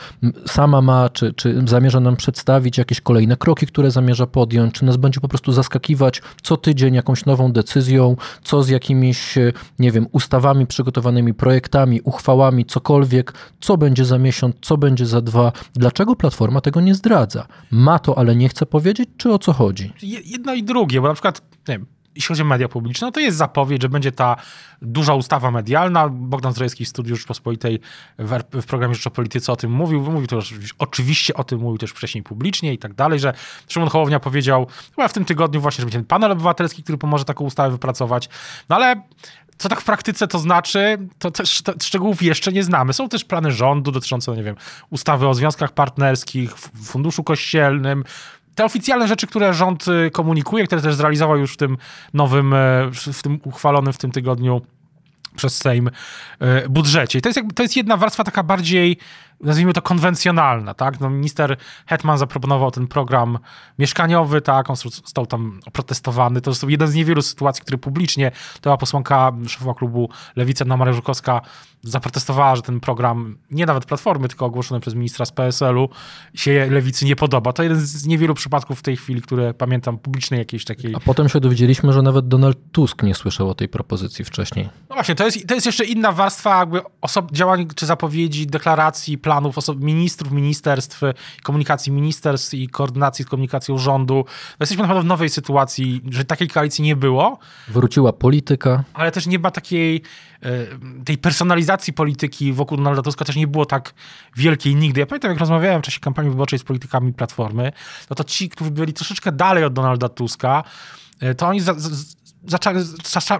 sama 0.46 0.82
ma, 0.82 1.10
czy, 1.10 1.34
czy 1.34 1.64
zamierza 1.68 2.00
nam 2.00 2.16
przedstawić 2.16 2.78
jakieś 2.78 3.02
kolejne 3.02 3.38
kroki, 3.38 3.68
które 3.68 3.92
zamierza 3.92 4.28
podjąć, 4.28 4.74
czy 4.74 4.86
nas 4.86 4.98
będzie 4.98 5.20
po 5.20 5.28
prostu 5.28 5.52
zaskakiwać 5.52 6.22
co 6.42 6.58
tydzień 6.58 6.94
jakąś 6.94 7.26
nową 7.26 7.52
decyzją, 7.52 8.16
co 8.44 8.64
z 8.64 8.70
jakimiś, 8.70 9.36
nie 9.80 9.92
wiem, 9.92 10.08
ustawami 10.12 10.68
przygotowanymi, 10.68 11.34
projektami, 11.34 12.02
uchwałami, 12.02 12.66
cokolwiek, 12.66 13.34
co 13.60 13.78
będzie 13.78 14.06
za 14.06 14.18
miesiąc, 14.18 14.56
co 14.62 14.78
będzie 14.78 15.06
za 15.06 15.22
dwa. 15.22 15.52
Dlaczego 15.74 16.16
Platforma 16.16 16.62
tego 16.62 16.82
nie 16.82 16.96
zdradza? 16.96 17.48
Ma 17.72 18.00
to, 18.00 18.18
ale 18.18 18.36
nie 18.36 18.50
chce 18.50 18.66
powiedzieć, 18.66 19.10
czy 19.18 19.32
o 19.32 19.40
co 19.40 19.54
chodzi? 19.54 19.94
Jedno 20.26 20.54
i 20.54 20.64
drugie, 20.64 21.02
bo 21.02 21.08
na 21.08 21.14
przykład, 21.14 21.42
nie 21.68 21.78
wiem, 21.78 21.86
jeśli 22.16 22.28
chodzi 22.28 22.42
o 22.42 22.46
media 22.46 22.68
publiczne, 22.68 23.08
no 23.08 23.12
to 23.12 23.20
jest 23.20 23.38
zapowiedź, 23.38 23.82
że 23.82 23.90
będzie 23.90 24.12
ta 24.12 24.36
duża 24.82 25.14
ustawa 25.14 25.52
medialna. 25.52 26.10
Bogdan 26.10 26.52
Zdrojewski 26.52 26.86
w 26.86 26.88
Studiu 26.88 27.16
Rzeczpospolitej 27.16 27.80
w, 28.20 28.62
w 28.62 28.66
programie 28.66 28.96
Rzecz 28.96 29.08
o 29.08 29.12
Polityce 29.12 29.52
o 29.52 29.56
tym 29.56 29.72
mówił. 29.72 30.02
Mówił 30.02 30.28
to 30.28 30.40
oczywiście 30.80 31.34
o 31.34 31.44
tym 31.44 31.60
mówił 31.60 31.78
też 31.78 31.92
wcześniej 31.92 32.24
publicznie 32.24 32.74
i 32.74 32.78
tak 32.78 32.94
dalej, 32.94 33.20
że 33.20 33.34
Szymon 33.68 33.90
Hołownia 33.90 34.20
powiedział 34.20 34.68
chyba 34.96 35.08
w 35.08 35.14
tym 35.14 35.26
tygodniu 35.26 35.62
właśnie, 35.62 35.82
że 35.82 35.86
będzie 35.86 35.98
ten 35.98 36.06
panel 36.06 36.32
obywatelski, 36.32 36.84
który 36.84 36.98
pomoże 36.98 37.26
taką 37.26 37.46
ustawę 37.46 37.72
wypracować. 37.72 38.30
No 38.70 38.76
ale 38.76 39.02
co 39.62 39.70
tak 39.70 39.82
w 39.82 39.84
praktyce 39.84 40.28
to 40.28 40.40
znaczy, 40.40 40.98
to 41.20 41.32
też 41.32 41.62
to 41.62 41.74
szczegółów 41.82 42.24
jeszcze 42.24 42.52
nie 42.52 42.64
znamy. 42.64 42.94
Są 42.94 43.10
też 43.10 43.26
plany 43.26 43.52
rządu 43.52 43.92
dotyczące, 43.92 44.36
nie 44.36 44.44
wiem, 44.44 44.56
ustawy 44.90 45.28
o 45.28 45.34
związkach 45.34 45.72
partnerskich, 45.72 46.58
funduszu 46.84 47.24
kościelnym, 47.24 48.04
te 48.62 48.66
oficjalne 48.66 49.08
rzeczy, 49.08 49.28
które 49.28 49.54
rząd 49.54 49.88
y, 49.88 50.12
komunikuje, 50.12 50.66
które 50.66 50.82
też 50.82 50.96
zrealizował 50.96 51.38
już 51.38 51.54
w 51.54 51.58
tym 51.58 51.78
nowym, 52.14 52.54
e, 52.54 52.58
w 53.14 53.24
tym 53.24 53.40
uchwalonym 53.44 53.94
w 53.94 53.98
tym 53.98 54.12
tygodniu 54.12 54.62
przez 55.36 55.58
Sejm 55.58 55.90
e, 56.40 56.70
budżecie. 56.70 57.20
I 57.20 57.22
to 57.22 57.30
jest, 57.30 57.38
jakby, 57.38 57.54
to 57.54 57.64
jest 57.64 57.76
jedna 57.76 57.98
warstwa 57.98 58.24
taka 58.24 58.44
bardziej 58.44 58.98
nazwijmy 59.44 59.74
to 59.74 59.82
konwencjonalna, 59.82 60.74
tak? 60.74 61.00
No, 61.00 61.10
minister 61.10 61.58
Hetman 61.86 62.18
zaproponował 62.18 62.72
ten 62.72 62.88
program 62.88 63.40
mieszkaniowy, 63.80 64.42
tak? 64.42 64.70
On 64.70 64.76
został 64.76 65.26
tam 65.26 65.60
oprotestowany. 65.66 66.42
To 66.42 66.52
jest 66.52 66.64
jeden 66.64 66.88
z 66.88 66.94
niewielu 66.94 67.22
sytuacji, 67.22 67.62
które 67.62 67.78
publicznie, 67.78 68.32
to 68.54 68.62
była 68.64 68.78
posłanka 68.78 69.32
szefowa 69.48 69.74
klubu 69.74 70.10
Lewica, 70.36 70.66
Anna 70.66 70.78
Maria 70.78 70.94
Żukowska, 70.94 71.42
zaprotestowała, 71.84 72.56
że 72.56 72.62
ten 72.62 72.80
program, 72.80 73.38
nie 73.52 73.66
nawet 73.66 73.86
Platformy, 73.86 74.28
tylko 74.28 74.46
ogłoszony 74.46 74.82
przez 74.82 74.94
ministra 74.94 75.26
z 75.26 75.32
PSL-u, 75.32 75.90
się 76.34 76.68
Lewicy 76.72 77.06
nie 77.06 77.16
podoba. 77.16 77.54
To 77.54 77.64
jeden 77.64 77.80
z 77.80 78.06
niewielu 78.06 78.34
przypadków 78.34 78.80
w 78.80 78.82
tej 78.82 78.98
chwili, 78.98 79.22
które 79.22 79.54
pamiętam 79.54 79.98
publicznej 79.98 80.38
jakiejś 80.38 80.66
takiej... 80.66 80.96
A 80.96 81.00
potem 81.00 81.30
się 81.30 81.40
dowiedzieliśmy, 81.40 81.94
że 81.94 82.02
nawet 82.02 82.28
Donald 82.28 82.58
Tusk 82.72 83.04
nie 83.04 83.16
słyszał 83.16 83.50
o 83.50 83.56
tej 83.56 83.70
propozycji 83.70 84.26
wcześniej. 84.26 84.70
No 84.90 84.96
właśnie, 84.96 85.16
to 85.16 85.26
jest, 85.26 85.48
to 85.48 85.54
jest 85.54 85.66
jeszcze 85.66 85.86
inna 85.86 86.12
warstwa 86.12 86.60
jakby 86.60 86.82
osob- 87.02 87.32
działań 87.32 87.68
czy 87.76 87.86
zapowiedzi, 87.86 88.48
deklaracji, 88.48 89.18
planów 89.18 89.31
osob- 89.40 89.82
ministrów, 89.82 90.32
ministerstw, 90.32 91.02
komunikacji 91.44 91.92
ministerstw 91.92 92.54
i 92.54 92.68
koordynacji 92.68 93.26
z 93.26 93.28
komunikacją 93.28 93.78
rządu. 93.78 94.16
No 94.26 94.58
jesteśmy 94.60 94.82
naprawdę 94.82 95.02
w 95.02 95.06
nowej 95.06 95.30
sytuacji, 95.30 96.02
że 96.10 96.26
takiej 96.26 96.48
koalicji 96.48 96.84
nie 96.84 96.96
było. 96.96 97.40
Wróciła 97.68 98.14
polityka. 98.14 98.84
Ale 98.94 99.12
też 99.12 99.28
nie 99.28 99.40
ma 99.40 99.52
takiej 99.52 100.02
e, 100.44 100.50
tej 101.06 101.18
personalizacji 101.18 101.94
polityki 101.94 102.54
wokół 102.54 102.78
Donalda 102.78 103.02
Tuska 103.02 103.26
też 103.26 103.36
nie 103.36 103.48
było 103.48 103.66
tak 103.66 103.94
wielkiej 104.36 104.76
nigdy. 104.76 105.00
Ja 105.00 105.06
pamiętam, 105.06 105.32
jak 105.32 105.40
rozmawiałem 105.40 105.82
w 105.82 105.86
czasie 105.86 106.00
kampanii 106.00 106.32
wyborczej 106.32 106.60
z 106.60 106.64
politykami 106.64 107.14
Platformy, 107.14 107.72
no 108.10 108.16
to 108.16 108.24
ci, 108.24 108.50
którzy 108.50 108.72
byli 108.72 108.94
troszeczkę 108.94 109.32
dalej 109.32 109.64
od 109.64 109.74
Donalda 109.74 110.10
Tuska, 110.10 110.64
e, 111.20 111.36
to 111.36 111.48
oni 111.48 111.62
za, 111.62 111.76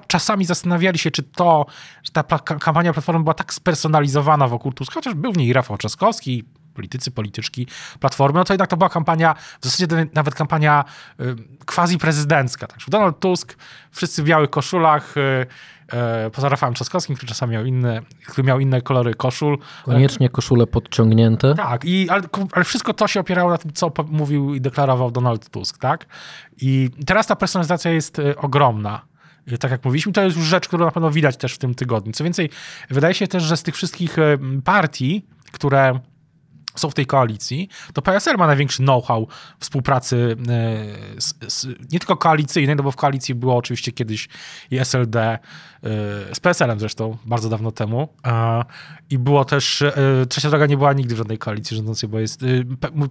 czasami 0.08 0.46
zastanawiali 0.46 1.00
się, 1.00 1.12
czy 1.12 1.24
to, 1.24 1.66
że 2.04 2.12
ta 2.12 2.24
kampania 2.40 2.94
Platformy 2.94 3.24
była 3.24 3.34
tak 3.34 3.54
spersonalizowana 3.54 4.48
wokół 4.48 4.74
Tuska, 4.74 4.94
chociaż 4.94 5.14
był 5.14 5.34
w 5.34 5.38
niej 5.38 5.54
Rafał 5.54 5.78
Trzaskowski, 5.78 6.44
politycy, 6.74 7.12
polityczki 7.12 7.68
Platformy, 8.00 8.40
no 8.40 8.44
to 8.44 8.54
jednak 8.54 8.70
to 8.70 8.78
była 8.78 8.90
kampania, 8.90 9.36
w 9.62 9.66
zasadzie 9.66 10.08
nawet 10.14 10.36
kampania 10.36 10.86
y, 11.20 11.36
quasi-prezydencka. 11.66 12.68
Także 12.68 12.92
Donald 12.92 13.20
Tusk, 13.20 13.58
wszyscy 13.92 14.24
w 14.24 14.26
białych 14.26 14.50
koszulach, 14.50 15.18
y, 15.18 15.46
E, 15.94 16.30
poza 16.30 16.50
Rafałem 16.50 16.76
Trzaskowskim, 16.76 17.16
który 17.16 17.30
czasami 17.30 17.54
miał 17.54 17.66
inne, 17.66 18.02
który 18.28 18.48
miał 18.48 18.60
inne 18.60 18.82
kolory 18.82 19.14
koszul. 19.14 19.58
Koniecznie 19.84 20.30
koszule 20.30 20.68
podciągnięte. 20.68 21.56
Tak, 21.56 21.86
i, 21.86 22.10
ale, 22.10 22.22
ale 22.52 22.66
wszystko 22.66 22.94
to 22.94 23.08
się 23.08 23.20
opierało 23.20 23.50
na 23.50 23.58
tym, 23.58 23.74
co 23.74 23.92
mówił 24.08 24.56
i 24.56 24.62
deklarował 24.62 25.12
Donald 25.12 25.50
Tusk, 25.50 25.78
tak? 25.78 26.06
I 26.62 26.90
teraz 27.06 27.28
ta 27.28 27.36
personalizacja 27.36 27.92
jest 27.92 28.22
ogromna 28.38 29.12
tak 29.60 29.72
jak 29.72 29.86
mówiliśmy, 29.86 30.14
to 30.14 30.24
jest 30.24 30.38
już 30.38 30.46
rzecz, 30.46 30.68
którą 30.68 30.86
na 30.86 30.92
pewno 30.92 31.12
widać 31.12 31.38
też 31.38 31.54
w 31.54 31.58
tym 31.58 31.76
tygodniu. 31.76 32.14
Co 32.14 32.24
więcej, 32.24 32.50
wydaje 32.90 33.14
się 33.14 33.28
też, 33.28 33.44
że 33.44 33.58
z 33.58 33.64
tych 33.64 33.76
wszystkich 33.76 34.16
partii, 34.64 35.26
które 35.52 36.00
są 36.76 36.90
w 36.90 36.94
tej 36.94 37.06
koalicji, 37.06 37.70
to 37.94 38.02
PSL 38.02 38.38
ma 38.38 38.48
największy 38.48 38.84
know-how 38.84 39.28
współpracy 39.60 40.38
e, 40.40 41.22
z, 41.22 41.34
z, 41.48 41.68
nie 41.92 42.00
tylko 42.00 42.18
koalicyjnej, 42.18 42.76
no 42.76 42.84
bo 42.84 42.92
w 42.92 42.96
koalicji 42.96 43.36
było 43.36 43.56
oczywiście 43.56 43.92
kiedyś 43.92 44.30
i 44.72 44.78
SLD, 44.78 45.20
e, 45.20 45.40
z 46.34 46.40
PSL-em 46.40 46.80
zresztą, 46.80 47.18
bardzo 47.26 47.50
dawno 47.50 47.72
temu. 47.72 48.10
I 49.10 49.18
było 49.18 49.46
też, 49.46 49.82
e, 49.82 49.94
Trzecia 50.30 50.50
Droga 50.50 50.66
nie 50.66 50.78
była 50.78 50.94
nigdy 50.94 51.16
w 51.16 51.18
żadnej 51.18 51.38
koalicji 51.38 51.78
rządzącej, 51.78 52.10
bo 52.10 52.20
jest, 52.20 52.46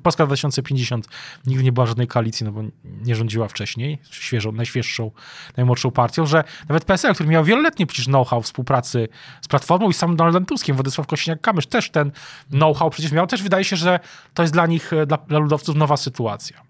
Polska 0.02 0.26
2050 0.26 1.08
nigdy 1.46 1.64
nie 1.64 1.72
była 1.72 1.86
żadnej 1.86 2.06
koalicji, 2.06 2.46
no 2.46 2.52
bo 2.52 2.62
nie 2.84 3.16
rządziła 3.16 3.48
wcześniej, 3.48 3.98
świeżą, 4.10 4.52
najświeższą, 4.52 5.10
najmłodszą 5.56 5.90
partią, 5.90 6.26
że 6.26 6.44
nawet 6.68 6.84
PSL, 6.84 7.14
który 7.14 7.28
miał 7.28 7.44
wieloletnie 7.44 7.86
przecież 7.86 8.06
know-how 8.06 8.42
współpracy 8.42 9.08
z 9.40 9.48
Platformą 9.48 9.90
i 9.90 9.94
samym 9.94 10.16
Donaldem 10.16 10.46
Tuskiem, 10.46 10.76
Władysław 10.76 11.06
Kośniak-Kamysz 11.06 11.66
też 11.66 11.90
ten 11.90 12.10
know-how 12.50 12.90
przecież 12.90 13.12
miał, 13.12 13.26
też 13.26 13.42
wydaje 13.50 13.64
się, 13.64 13.76
że 13.76 14.00
to 14.34 14.42
jest 14.42 14.52
dla 14.52 14.66
nich, 14.66 14.92
e, 14.92 15.06
dla, 15.06 15.18
dla 15.28 15.38
ludowców 15.38 15.76
nowa 15.76 15.96
sytuacja. 15.96 16.62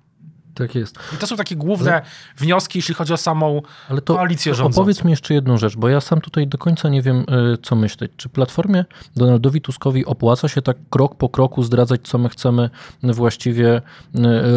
Tak 0.54 0.74
jest. 0.74 0.98
I 1.14 1.16
to 1.16 1.26
są 1.26 1.36
takie 1.36 1.56
główne 1.56 1.92
Ale... 1.92 2.02
wnioski, 2.36 2.78
jeśli 2.78 2.94
chodzi 2.94 3.12
o 3.12 3.16
samą 3.16 3.62
Ale 3.88 4.00
to 4.00 4.14
koalicję 4.14 4.54
rządzącą. 4.54 4.80
Opowiedz 4.80 5.04
mi 5.04 5.10
jeszcze 5.10 5.34
jedną 5.34 5.58
rzecz, 5.58 5.76
bo 5.76 5.88
ja 5.88 6.00
sam 6.00 6.20
tutaj 6.20 6.46
do 6.46 6.58
końca 6.58 6.88
nie 6.88 7.02
wiem, 7.02 7.24
e, 7.28 7.56
co 7.62 7.76
myśleć. 7.76 8.12
Czy 8.16 8.28
Platformie 8.28 8.84
Donaldowi 9.16 9.60
Tuskowi 9.60 10.06
opłaca 10.06 10.48
się 10.48 10.62
tak 10.62 10.76
krok 10.90 11.14
po 11.14 11.28
kroku 11.28 11.62
zdradzać, 11.62 12.00
co 12.04 12.18
my 12.18 12.28
chcemy 12.28 12.70
właściwie 13.02 13.76
e, 13.76 13.82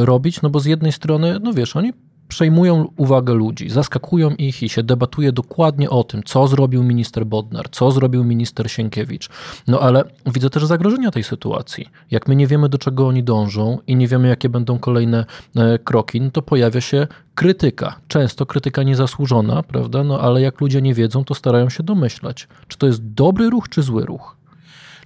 robić? 0.06 0.42
No 0.42 0.50
bo 0.50 0.60
z 0.60 0.66
jednej 0.66 0.92
strony, 0.92 1.40
no 1.42 1.54
wiesz, 1.54 1.76
oni 1.76 1.94
przejmują 2.28 2.88
uwagę 2.98 3.34
ludzi, 3.34 3.70
zaskakują 3.70 4.30
ich 4.30 4.64
i 4.64 4.70
się 4.70 4.84
debatuje 4.84 5.32
dokładnie 5.32 5.90
o 5.90 6.04
tym, 6.04 6.24
co 6.24 6.48
zrobił 6.48 6.84
minister 6.84 7.26
Bodnar, 7.26 7.70
co 7.70 7.92
zrobił 7.92 8.24
minister 8.24 8.72
Sienkiewicz. 8.72 9.30
No 9.68 9.80
ale 9.80 10.04
widzę 10.26 10.50
też 10.50 10.66
zagrożenia 10.66 11.12
tej 11.12 11.24
sytuacji. 11.24 11.90
Jak 12.12 12.28
my 12.28 12.36
nie 12.36 12.48
wiemy, 12.48 12.70
do 12.70 12.78
czego 12.78 13.08
oni 13.08 13.24
dążą 13.24 13.80
i 13.88 13.96
nie 13.96 14.08
wiemy, 14.08 14.28
jakie 14.28 14.50
będą 14.50 14.80
kolejne 14.80 15.26
e, 15.56 15.80
kroki, 15.80 16.22
no 16.22 16.32
to 16.32 16.42
pojawia 16.42 16.82
się 16.82 17.08
krytyka. 17.36 17.96
Często 18.08 18.46
krytyka 18.46 18.84
niezasłużona, 18.84 19.64
prawda? 19.64 20.04
No 20.04 20.20
ale 20.20 20.42
jak 20.42 20.62
ludzie 20.62 20.82
nie 20.82 20.94
wiedzą, 20.94 21.24
to 21.24 21.36
starają 21.36 21.70
się 21.70 21.84
domyślać, 21.84 22.48
czy 22.68 22.78
to 22.78 22.88
jest 22.88 23.14
dobry 23.14 23.50
ruch, 23.50 23.70
czy 23.70 23.82
zły 23.82 24.06
ruch. 24.06 24.38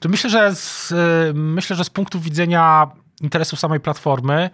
Myślę, 0.05 0.29
że 0.29 0.55
z, 0.55 0.91
e, 0.91 0.95
myślę, 1.33 1.75
że 1.75 1.83
z 1.83 1.89
punktu 1.89 2.19
widzenia 2.19 2.91
interesów 3.21 3.59
samej 3.59 3.79
platformy, 3.79 4.50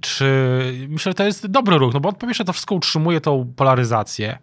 czy 0.00 0.86
myślę, 0.88 1.10
że 1.10 1.14
to 1.14 1.24
jest 1.24 1.46
dobry 1.46 1.78
ruch, 1.78 1.94
no 1.94 2.00
bo 2.00 2.12
po 2.12 2.26
pierwsze 2.26 2.44
to 2.44 2.52
wszystko 2.52 2.74
utrzymuje 2.74 3.20
tą 3.20 3.52
polaryzację. 3.56 4.38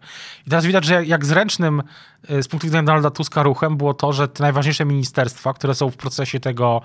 I 0.48 0.50
teraz 0.50 0.66
widać, 0.66 0.86
że 0.86 1.06
jak 1.06 1.26
zręcznym 1.26 1.84
e, 2.30 2.44
z 2.44 2.48
punktu 2.48 2.68
widzenia 2.68 2.84
Donalda 2.84 3.12
Tuska 3.12 3.44
ruchem 3.44 3.78
było 3.78 3.94
to, 3.94 4.14
że 4.14 4.28
te 4.28 4.44
najważniejsze 4.44 4.86
ministerstwa, 4.86 5.54
które 5.54 5.76
są 5.76 5.90
w 5.90 5.98
procesie 5.98 6.40
tego 6.40 6.82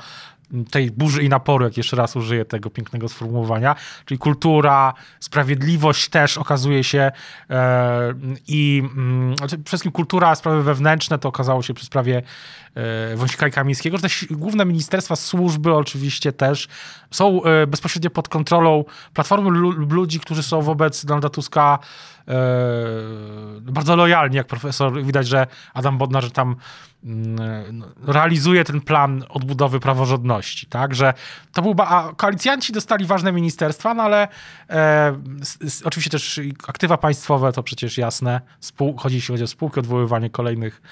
tej 0.70 0.90
burzy 0.90 1.22
i 1.22 1.28
naporu, 1.28 1.64
jak 1.64 1.76
jeszcze 1.76 1.96
raz 1.96 2.16
użyję 2.16 2.44
tego 2.44 2.70
pięknego 2.70 3.08
sformułowania, 3.08 3.76
czyli 4.04 4.18
kultura, 4.18 4.94
sprawiedliwość 5.20 6.08
też 6.08 6.38
okazuje 6.38 6.84
się 6.84 7.10
e, 7.50 8.14
i 8.48 8.82
mm, 8.96 9.36
znaczy 9.36 9.56
przede 9.56 9.64
wszystkim 9.64 9.92
kultura, 9.92 10.34
sprawy 10.34 10.62
wewnętrzne 10.62 11.18
to 11.18 11.28
okazało 11.28 11.62
się 11.62 11.74
przy 11.74 11.86
sprawie 11.86 12.22
e, 12.74 13.16
Wąsika 13.16 13.48
i 13.48 13.50
Kamińskiego, 13.50 13.96
że 13.96 14.02
też 14.02 14.26
główne 14.30 14.64
ministerstwa, 14.64 15.16
służby 15.16 15.74
oczywiście 15.74 16.32
też 16.32 16.68
są 17.10 17.42
e, 17.42 17.66
bezpośrednio 17.66 18.10
pod 18.10 18.28
kontrolą 18.28 18.84
Platformy 19.14 19.50
ludzi, 19.88 20.20
którzy 20.20 20.42
są 20.42 20.62
wobec 20.62 21.04
Donalda 21.04 21.28
Tuska 21.28 21.78
bardzo 23.60 23.96
lojalni, 23.96 24.36
jak 24.36 24.46
profesor. 24.46 25.04
Widać, 25.04 25.28
że 25.28 25.46
Adam 25.74 25.98
Bodnar, 25.98 26.30
tam 26.30 26.56
mm, 27.04 27.84
realizuje 28.06 28.64
ten 28.64 28.80
plan 28.80 29.24
odbudowy 29.28 29.80
praworządności, 29.80 30.66
tak, 30.66 30.94
że 30.94 31.14
to 31.52 31.62
był, 31.62 31.74
a 31.78 32.12
koalicjanci 32.16 32.72
dostali 32.72 33.06
ważne 33.06 33.32
ministerstwa, 33.32 33.94
no 33.94 34.02
ale 34.02 34.28
e, 34.70 35.16
s, 35.62 35.82
oczywiście 35.84 36.10
też 36.10 36.40
aktywa 36.66 36.98
państwowe, 36.98 37.52
to 37.52 37.62
przecież 37.62 37.98
jasne, 37.98 38.40
Spół, 38.60 38.96
chodzi, 38.96 39.16
jeśli 39.16 39.32
chodzi 39.32 39.44
o 39.44 39.46
spółki, 39.46 39.80
odwoływanie 39.80 40.30
kolejnych 40.30 40.82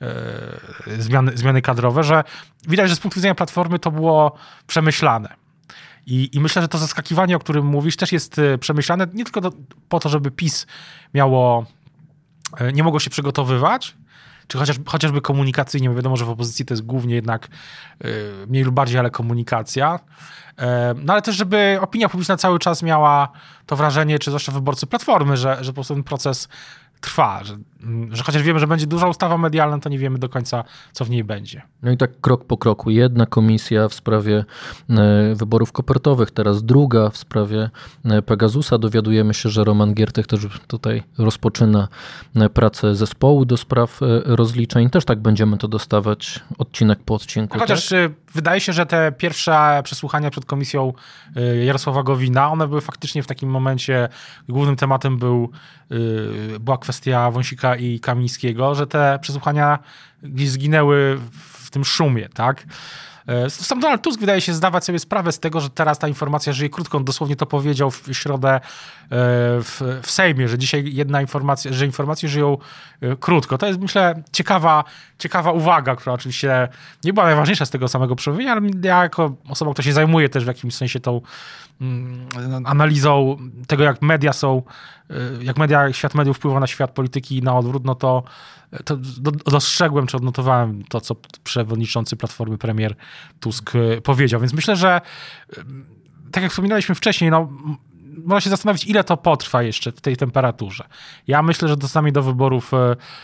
e, 0.00 1.02
zmiany, 1.02 1.32
zmiany 1.36 1.62
kadrowe, 1.62 2.04
że 2.04 2.24
widać, 2.68 2.90
że 2.90 2.96
z 2.96 3.00
punktu 3.00 3.20
widzenia 3.20 3.34
Platformy 3.34 3.78
to 3.78 3.90
było 3.90 4.36
przemyślane. 4.66 5.43
I, 6.06 6.30
I, 6.32 6.40
myślę, 6.40 6.62
że 6.62 6.68
to 6.68 6.78
zaskakiwanie, 6.78 7.36
o 7.36 7.38
którym 7.38 7.66
mówisz, 7.66 7.96
też 7.96 8.12
jest 8.12 8.38
e, 8.38 8.58
przemyślane 8.58 9.06
nie 9.14 9.24
tylko 9.24 9.40
do, 9.40 9.52
po 9.88 10.00
to, 10.00 10.08
żeby 10.08 10.30
PiS 10.30 10.66
miało, 11.14 11.66
e, 12.58 12.72
nie 12.72 12.82
mogło 12.82 13.00
się 13.00 13.10
przygotowywać, 13.10 13.96
czy 14.48 14.58
chociaż, 14.58 14.76
chociażby 14.86 15.20
komunikacyjnie, 15.20 15.88
bo 15.88 15.94
wiadomo, 15.94 16.16
że 16.16 16.24
w 16.24 16.30
opozycji 16.30 16.64
to 16.64 16.74
jest 16.74 16.86
głównie 16.86 17.14
jednak 17.14 17.48
yy, 18.04 18.10
mniej 18.48 18.64
lub 18.64 18.74
bardziej, 18.74 18.98
ale 18.98 19.10
komunikacja. 19.10 20.00
No 21.04 21.12
ale 21.12 21.22
też, 21.22 21.36
żeby 21.36 21.78
opinia 21.80 22.08
publiczna 22.08 22.36
cały 22.36 22.58
czas 22.58 22.82
miała 22.82 23.28
to 23.66 23.76
wrażenie, 23.76 24.18
czy 24.18 24.30
zwłaszcza 24.30 24.52
wyborcy 24.52 24.86
Platformy, 24.86 25.36
że, 25.36 25.58
że 25.60 25.70
po 25.70 25.74
prostu 25.74 25.94
ten 25.94 26.02
proces 26.02 26.48
trwa, 27.04 27.44
że, 27.44 27.56
że 28.10 28.22
chociaż 28.22 28.42
wiemy, 28.42 28.60
że 28.60 28.66
będzie 28.66 28.86
duża 28.86 29.08
ustawa 29.08 29.38
medialna, 29.38 29.78
to 29.78 29.88
nie 29.88 29.98
wiemy 29.98 30.18
do 30.18 30.28
końca, 30.28 30.64
co 30.92 31.04
w 31.04 31.10
niej 31.10 31.24
będzie. 31.24 31.62
No 31.82 31.90
i 31.90 31.96
tak 31.96 32.20
krok 32.20 32.44
po 32.44 32.56
kroku. 32.56 32.90
Jedna 32.90 33.26
komisja 33.26 33.88
w 33.88 33.94
sprawie 33.94 34.44
e, 34.90 35.34
wyborów 35.34 35.72
kopertowych, 35.72 36.30
teraz 36.30 36.64
druga 36.64 37.10
w 37.10 37.16
sprawie 37.16 37.70
e, 38.04 38.22
Pegasusa. 38.22 38.78
Dowiadujemy 38.78 39.34
się, 39.34 39.48
że 39.48 39.64
Roman 39.64 39.94
Giertych 39.94 40.26
też 40.26 40.40
tutaj 40.66 41.02
rozpoczyna 41.18 41.88
e, 42.36 42.48
pracę 42.48 42.94
zespołu 42.94 43.44
do 43.44 43.56
spraw 43.56 44.00
rozliczeń. 44.24 44.90
Też 44.90 45.04
tak 45.04 45.20
będziemy 45.20 45.58
to 45.58 45.68
dostawać 45.68 46.40
odcinek 46.58 46.98
po 47.04 47.14
odcinku. 47.14 47.58
Chociaż 47.58 47.88
tak? 47.88 48.12
wydaje 48.34 48.60
się, 48.60 48.72
że 48.72 48.86
te 48.86 49.12
pierwsze 49.12 49.80
przesłuchania 49.84 50.30
przed 50.30 50.44
komisją 50.44 50.92
Jarosława 51.64 52.02
Gowina, 52.02 52.50
one 52.50 52.68
były 52.68 52.80
faktycznie 52.80 53.22
w 53.22 53.26
takim 53.26 53.50
momencie, 53.50 54.08
głównym 54.48 54.76
tematem 54.76 55.18
był, 55.18 55.50
była 56.60 56.78
kwestia 56.78 56.93
Wąsika 57.30 57.76
i 57.76 58.00
Kamińskiego, 58.00 58.74
że 58.74 58.86
te 58.86 59.18
przesłuchania 59.22 59.78
gdzieś 60.22 60.50
zginęły 60.50 61.18
w 61.32 61.70
tym 61.70 61.84
szumie, 61.84 62.28
tak? 62.28 62.66
E, 63.26 63.50
sam 63.50 63.80
Donald 63.80 64.02
Tusk 64.02 64.20
wydaje 64.20 64.40
się 64.40 64.54
zdawać 64.54 64.84
sobie 64.84 64.98
sprawę 64.98 65.32
z 65.32 65.40
tego, 65.40 65.60
że 65.60 65.70
teraz 65.70 65.98
ta 65.98 66.08
informacja 66.08 66.52
żyje 66.52 66.70
krótko. 66.70 66.98
On 66.98 67.04
dosłownie 67.04 67.36
to 67.36 67.46
powiedział 67.46 67.90
w 67.90 68.08
środę 68.12 68.50
e, 68.50 68.60
w, 69.10 70.00
w 70.02 70.10
Sejmie, 70.10 70.48
że 70.48 70.58
dzisiaj 70.58 70.84
jedna 70.94 71.20
informacja, 71.20 71.72
że 71.72 71.86
informacje 71.86 72.28
żyją 72.28 72.58
e, 73.00 73.16
krótko. 73.16 73.58
To 73.58 73.66
jest, 73.66 73.80
myślę, 73.80 74.22
ciekawa, 74.32 74.84
ciekawa 75.18 75.52
uwaga, 75.52 75.96
która 75.96 76.12
oczywiście 76.12 76.68
nie 77.04 77.12
była 77.12 77.26
najważniejsza 77.26 77.66
z 77.66 77.70
tego 77.70 77.88
samego 77.88 78.16
przemówienia, 78.16 78.52
ale 78.52 78.60
ja 78.82 79.02
jako 79.02 79.36
osoba, 79.48 79.72
która 79.72 79.84
się 79.84 79.92
zajmuje 79.92 80.28
też 80.28 80.44
w 80.44 80.48
jakimś 80.48 80.74
sensie 80.74 81.00
tą 81.00 81.20
analizą 82.64 83.36
tego, 83.66 83.84
jak 83.84 84.02
media 84.02 84.32
są, 84.32 84.62
jak 85.40 85.56
media, 85.56 85.92
świat 85.92 86.14
mediów 86.14 86.36
wpływa 86.36 86.60
na 86.60 86.66
świat 86.66 86.90
polityki 86.90 87.38
i 87.38 87.42
na 87.42 87.56
odwrót, 87.56 87.84
no 87.84 87.94
to 87.94 88.22
to 88.84 88.96
dostrzegłem, 89.50 90.06
czy 90.06 90.16
odnotowałem 90.16 90.84
to, 90.84 91.00
co 91.00 91.16
przewodniczący 91.44 92.16
Platformy 92.16 92.58
premier 92.58 92.94
Tusk 93.40 93.72
e, 93.74 94.00
powiedział. 94.00 94.40
Więc 94.40 94.52
myślę, 94.52 94.76
że 94.76 95.00
e, 95.58 95.64
tak 96.32 96.42
jak 96.42 96.52
wspominaliśmy 96.52 96.94
wcześniej, 96.94 97.30
no, 97.30 97.48
można 98.24 98.40
się 98.40 98.50
zastanowić, 98.50 98.84
ile 98.84 99.04
to 99.04 99.16
potrwa 99.16 99.62
jeszcze 99.62 99.92
w 99.92 100.00
tej 100.00 100.16
temperaturze. 100.16 100.84
Ja 101.26 101.42
myślę, 101.42 101.68
że 101.68 101.76
dostanie 101.76 102.12
do 102.12 102.22
wyborów 102.22 102.72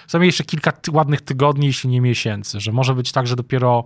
zajmie 0.09 0.27
jeszcze 0.27 0.45
kilka 0.45 0.73
ładnych 0.93 1.21
tygodni, 1.21 1.67
jeśli 1.67 1.91
nie 1.91 2.01
miesięcy, 2.01 2.61
że 2.61 2.73
może 2.73 2.95
być 2.95 3.13
tak, 3.13 3.27
że 3.27 3.37
dopiero, 3.37 3.85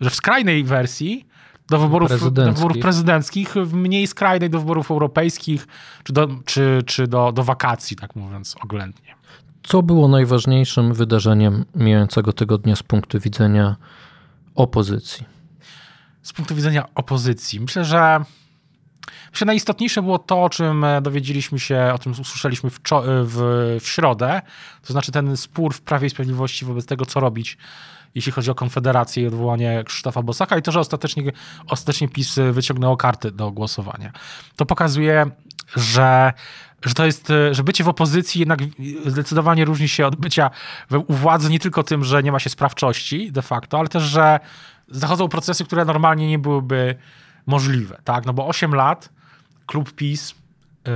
że 0.00 0.10
w 0.10 0.14
skrajnej 0.14 0.64
wersji 0.64 1.26
do 1.68 1.78
wyborów, 1.78 2.32
do 2.32 2.52
wyborów 2.52 2.78
prezydenckich, 2.78 3.54
w 3.54 3.74
mniej 3.74 4.06
skrajnej 4.06 4.50
do 4.50 4.60
wyborów 4.60 4.90
europejskich, 4.90 5.66
czy 6.04 6.12
do, 6.12 6.28
czy, 6.44 6.82
czy 6.86 7.06
do, 7.06 7.32
do 7.32 7.44
wakacji, 7.44 7.96
tak 7.96 8.16
mówiąc 8.16 8.56
oględnie. 8.62 9.14
Co 9.62 9.82
było 9.82 10.08
najważniejszym 10.08 10.94
wydarzeniem 10.94 11.64
mijającego 11.74 12.32
tygodnia 12.32 12.76
z 12.76 12.82
punktu 12.82 13.20
widzenia 13.20 13.76
opozycji? 14.54 15.26
Z 16.22 16.32
punktu 16.32 16.54
widzenia 16.54 16.84
opozycji. 16.94 17.60
Myślę, 17.60 17.84
że 17.84 18.20
Myślę, 19.30 19.44
najistotniejsze 19.44 20.02
było 20.02 20.18
to, 20.18 20.42
o 20.42 20.50
czym 20.50 20.86
dowiedzieliśmy 21.02 21.58
się, 21.58 21.90
o 21.94 21.98
czym 21.98 22.12
usłyszeliśmy 22.12 22.70
w, 22.70 22.80
w, 23.24 23.76
w 23.80 23.88
środę, 23.88 24.42
to 24.86 24.92
znaczy 24.92 25.12
ten 25.12 25.36
spór 25.36 25.74
w 25.74 25.80
Prawie 25.80 26.06
i 26.06 26.10
Sprawiedliwości 26.10 26.64
wobec 26.64 26.86
tego, 26.86 27.06
co 27.06 27.20
robić, 27.20 27.58
jeśli 28.16 28.32
chodzi 28.32 28.50
o 28.50 28.54
Konfederację 28.54 29.22
i 29.22 29.26
odwołanie 29.26 29.84
Krzysztofa 29.86 30.22
Bosaka 30.22 30.58
i 30.58 30.62
to, 30.62 30.72
że 30.72 30.80
ostatecznie, 30.80 31.32
ostatecznie 31.68 32.08
PiS 32.08 32.38
wyciągnęło 32.52 32.96
karty 32.96 33.30
do 33.30 33.50
głosowania. 33.50 34.12
To 34.56 34.66
pokazuje, 34.66 35.30
że 35.76 36.32
że 36.84 36.94
to 36.94 37.06
jest, 37.06 37.30
e, 37.30 37.54
że 37.54 37.64
bycie 37.64 37.84
w 37.84 37.88
opozycji 37.88 38.38
jednak 38.38 38.58
zdecydowanie 39.06 39.64
różni 39.64 39.88
się 39.88 40.06
od 40.06 40.16
bycia 40.16 40.50
u 41.06 41.14
władzy 41.14 41.50
nie 41.50 41.58
tylko 41.58 41.82
tym, 41.82 42.04
że 42.04 42.22
nie 42.22 42.32
ma 42.32 42.38
się 42.38 42.50
sprawczości 42.50 43.32
de 43.32 43.42
facto, 43.42 43.78
ale 43.78 43.88
też, 43.88 44.02
że 44.02 44.40
zachodzą 44.88 45.28
procesy, 45.28 45.64
które 45.64 45.84
normalnie 45.84 46.28
nie 46.28 46.38
byłyby 46.38 46.96
możliwe, 47.46 48.00
tak? 48.04 48.26
No 48.26 48.32
bo 48.32 48.46
8 48.46 48.74
lat 48.74 49.10
klub 49.66 49.92
PiS 49.92 50.34
yy, 50.86 50.92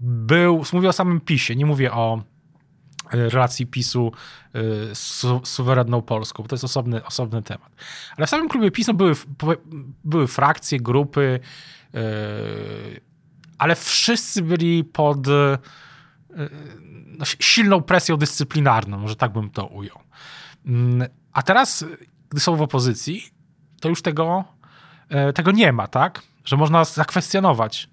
był, 0.00 0.64
mówię 0.72 0.88
o 0.88 0.92
samym 0.92 1.20
PiSie, 1.20 1.56
nie 1.56 1.66
mówię 1.66 1.92
o 1.92 2.22
relacji 3.12 3.66
PiSu 3.66 4.12
z, 4.94 4.98
su, 4.98 5.40
suwerenną 5.44 6.02
Polską, 6.02 6.42
to 6.42 6.54
jest 6.54 6.64
osobny, 6.64 7.04
osobny 7.04 7.42
temat. 7.42 7.72
Ale 8.16 8.26
w 8.26 8.30
samym 8.30 8.48
klubie 8.48 8.70
PiS 8.70 8.86
no 8.86 8.94
były, 8.94 9.14
były 10.04 10.26
frakcje, 10.26 10.80
grupy, 10.80 11.40
yy, 11.92 12.00
ale 13.58 13.76
wszyscy 13.76 14.42
byli 14.42 14.84
pod 14.84 15.28
e, 15.28 15.58
no, 17.18 17.24
silną 17.24 17.82
presją 17.82 18.16
dyscyplinarną, 18.16 18.98
może 18.98 19.16
tak 19.16 19.32
bym 19.32 19.50
to 19.50 19.66
ujął. 19.66 19.98
Mm, 20.66 21.08
a 21.32 21.42
teraz, 21.42 21.84
gdy 22.28 22.40
są 22.40 22.56
w 22.56 22.62
opozycji, 22.62 23.30
to 23.80 23.88
już 23.88 24.02
tego, 24.02 24.44
e, 25.08 25.32
tego 25.32 25.50
nie 25.50 25.72
ma, 25.72 25.86
tak? 25.86 26.22
Że 26.44 26.56
można 26.56 26.84
zakwestionować 26.84 27.88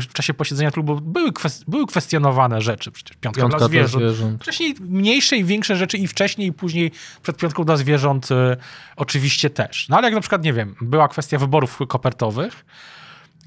w 0.00 0.12
czasie 0.12 0.34
posiedzenia 0.34 0.70
klubu 0.70 1.00
były, 1.00 1.32
były 1.68 1.86
kwestionowane 1.86 2.60
rzeczy, 2.60 2.90
przecież 2.90 3.16
piątka, 3.16 3.40
piątka 3.40 3.58
dla 3.58 3.68
zwierząt. 3.68 4.04
zwierząt. 4.04 4.42
Wcześniej 4.42 4.74
mniejsze 4.80 5.36
i 5.36 5.44
większe 5.44 5.76
rzeczy 5.76 5.98
i 5.98 6.08
wcześniej 6.08 6.48
i 6.48 6.52
później 6.52 6.90
przed 7.22 7.36
piątką 7.36 7.64
dla 7.64 7.76
zwierząt 7.76 8.30
y, 8.30 8.56
oczywiście 8.96 9.50
też. 9.50 9.88
No 9.88 9.96
ale 9.96 10.06
jak 10.06 10.14
na 10.14 10.20
przykład, 10.20 10.44
nie 10.44 10.52
wiem, 10.52 10.74
była 10.80 11.08
kwestia 11.08 11.38
wyborów 11.38 11.78
kopertowych, 11.88 12.64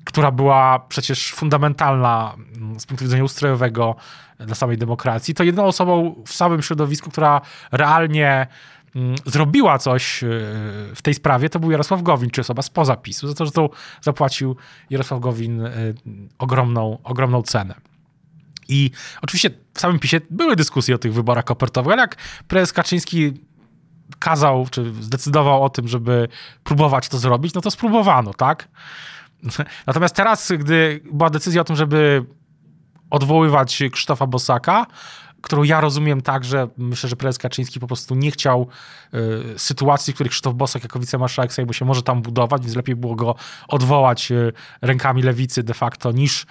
która 0.03 0.31
była 0.31 0.79
przecież 0.79 1.33
fundamentalna 1.33 2.35
mm, 2.55 2.79
z 2.79 2.85
punktu 2.85 3.05
widzenia 3.05 3.23
ustrojowego 3.23 3.95
dla 4.39 4.55
samej 4.55 4.77
demokracji, 4.77 5.33
to 5.33 5.43
jedną 5.43 5.65
osobą 5.65 6.23
w 6.27 6.33
samym 6.33 6.61
środowisku, 6.61 7.09
która 7.09 7.41
realnie 7.71 8.47
zrobiła 9.25 9.77
coś 9.77 10.23
y, 10.23 10.27
w 10.95 11.01
tej 11.01 11.13
sprawie, 11.13 11.49
to 11.49 11.59
był 11.59 11.71
Jarosław 11.71 12.03
Gowin, 12.03 12.29
czy 12.29 12.41
osoba 12.41 12.61
spoza 12.61 12.95
PiSu, 12.95 13.27
za 13.27 13.33
to, 13.33 13.51
to 13.51 13.69
zapłacił 14.01 14.55
Jarosław 14.89 15.19
Gowin 15.19 15.61
y, 15.61 15.95
ogromną, 16.37 16.97
ogromną 17.03 17.41
cenę. 17.41 17.75
I 18.67 18.91
oczywiście 19.21 19.49
w 19.73 19.79
samym 19.79 19.99
PiSie 19.99 20.21
były 20.29 20.55
dyskusje 20.55 20.95
o 20.95 20.97
tych 20.97 21.13
wyborach 21.13 21.45
kopertowych, 21.45 21.93
ale 21.93 22.01
jak 22.01 22.15
prezes 22.47 22.73
Kaczyński 22.73 23.33
kazał, 24.19 24.67
czy 24.71 24.93
zdecydował 24.99 25.63
o 25.63 25.69
tym, 25.69 25.87
żeby 25.87 26.27
próbować 26.63 27.09
to 27.09 27.17
zrobić, 27.17 27.53
no 27.53 27.61
to 27.61 27.71
spróbowano, 27.71 28.33
tak? 28.33 28.67
Natomiast 29.87 30.15
teraz, 30.15 30.51
gdy 30.59 31.01
była 31.11 31.29
decyzja 31.29 31.61
o 31.61 31.63
tym, 31.63 31.75
żeby 31.75 32.25
odwoływać 33.09 33.83
Krzysztofa 33.91 34.27
Bosaka, 34.27 34.85
którą 35.41 35.63
ja 35.63 35.81
rozumiem 35.81 36.21
tak, 36.21 36.43
że 36.43 36.67
myślę, 36.77 37.09
że 37.09 37.15
prezes 37.15 37.37
Kaczyński 37.37 37.79
po 37.79 37.87
prostu 37.87 38.15
nie 38.15 38.31
chciał 38.31 38.67
y, 39.13 39.59
sytuacji, 39.59 40.13
w 40.13 40.15
której 40.15 40.29
Krzysztof 40.29 40.55
Bosak 40.55 40.83
jako 40.83 40.99
wicemarszałek 40.99 41.53
Sejmu 41.53 41.73
się 41.73 41.85
może 41.85 42.03
tam 42.03 42.21
budować, 42.21 42.61
więc 42.61 42.75
lepiej 42.75 42.95
było 42.95 43.15
go 43.15 43.35
odwołać 43.67 44.31
y, 44.31 44.53
rękami 44.81 45.21
lewicy 45.23 45.63
de 45.63 45.73
facto, 45.73 46.11
niż 46.11 46.43
y, 46.43 46.47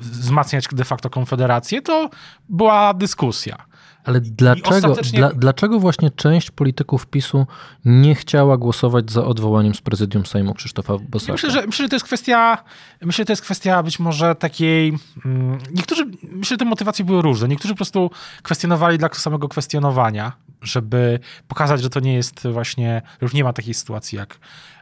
wzmacniać 0.00 0.68
de 0.72 0.84
facto 0.84 1.10
Konfederację, 1.10 1.82
to 1.82 2.10
była 2.48 2.94
dyskusja. 2.94 3.69
Ale 4.04 4.20
dlaczego, 4.20 4.76
ostatecznie... 4.76 5.18
dla, 5.18 5.28
dlaczego 5.28 5.80
właśnie 5.80 6.10
część 6.10 6.50
polityków 6.50 7.06
PiSu 7.06 7.46
nie 7.84 8.14
chciała 8.14 8.56
głosować 8.56 9.10
za 9.10 9.24
odwołaniem 9.24 9.74
z 9.74 9.80
prezydium 9.80 10.26
Sejmu 10.26 10.54
Krzysztofa 10.54 10.98
Bosaka? 10.98 11.32
Myślę, 11.32 11.50
że, 11.50 11.66
myślę, 11.66 11.84
że 11.84 11.88
to 11.88 11.96
jest 11.96 12.06
kwestia, 12.06 12.64
myślę, 13.02 13.22
że 13.22 13.26
to 13.26 13.32
jest 13.32 13.42
kwestia 13.42 13.82
być 13.82 13.98
może 13.98 14.34
takiej, 14.34 14.98
mm, 15.24 15.58
niektórzy, 15.74 16.04
myślę, 16.22 16.54
że 16.54 16.56
te 16.56 16.64
motywacje 16.64 17.04
były 17.04 17.22
różne. 17.22 17.48
Niektórzy 17.48 17.74
po 17.74 17.78
prostu 17.78 18.10
kwestionowali 18.42 18.98
dla 18.98 19.08
samego 19.12 19.48
kwestionowania, 19.48 20.32
żeby 20.62 21.20
pokazać, 21.48 21.82
że 21.82 21.90
to 21.90 22.00
nie 22.00 22.14
jest 22.14 22.48
właśnie, 22.52 23.02
już 23.20 23.32
nie 23.32 23.44
ma 23.44 23.52
takiej 23.52 23.74
sytuacji 23.74 24.18
jak 24.18 24.38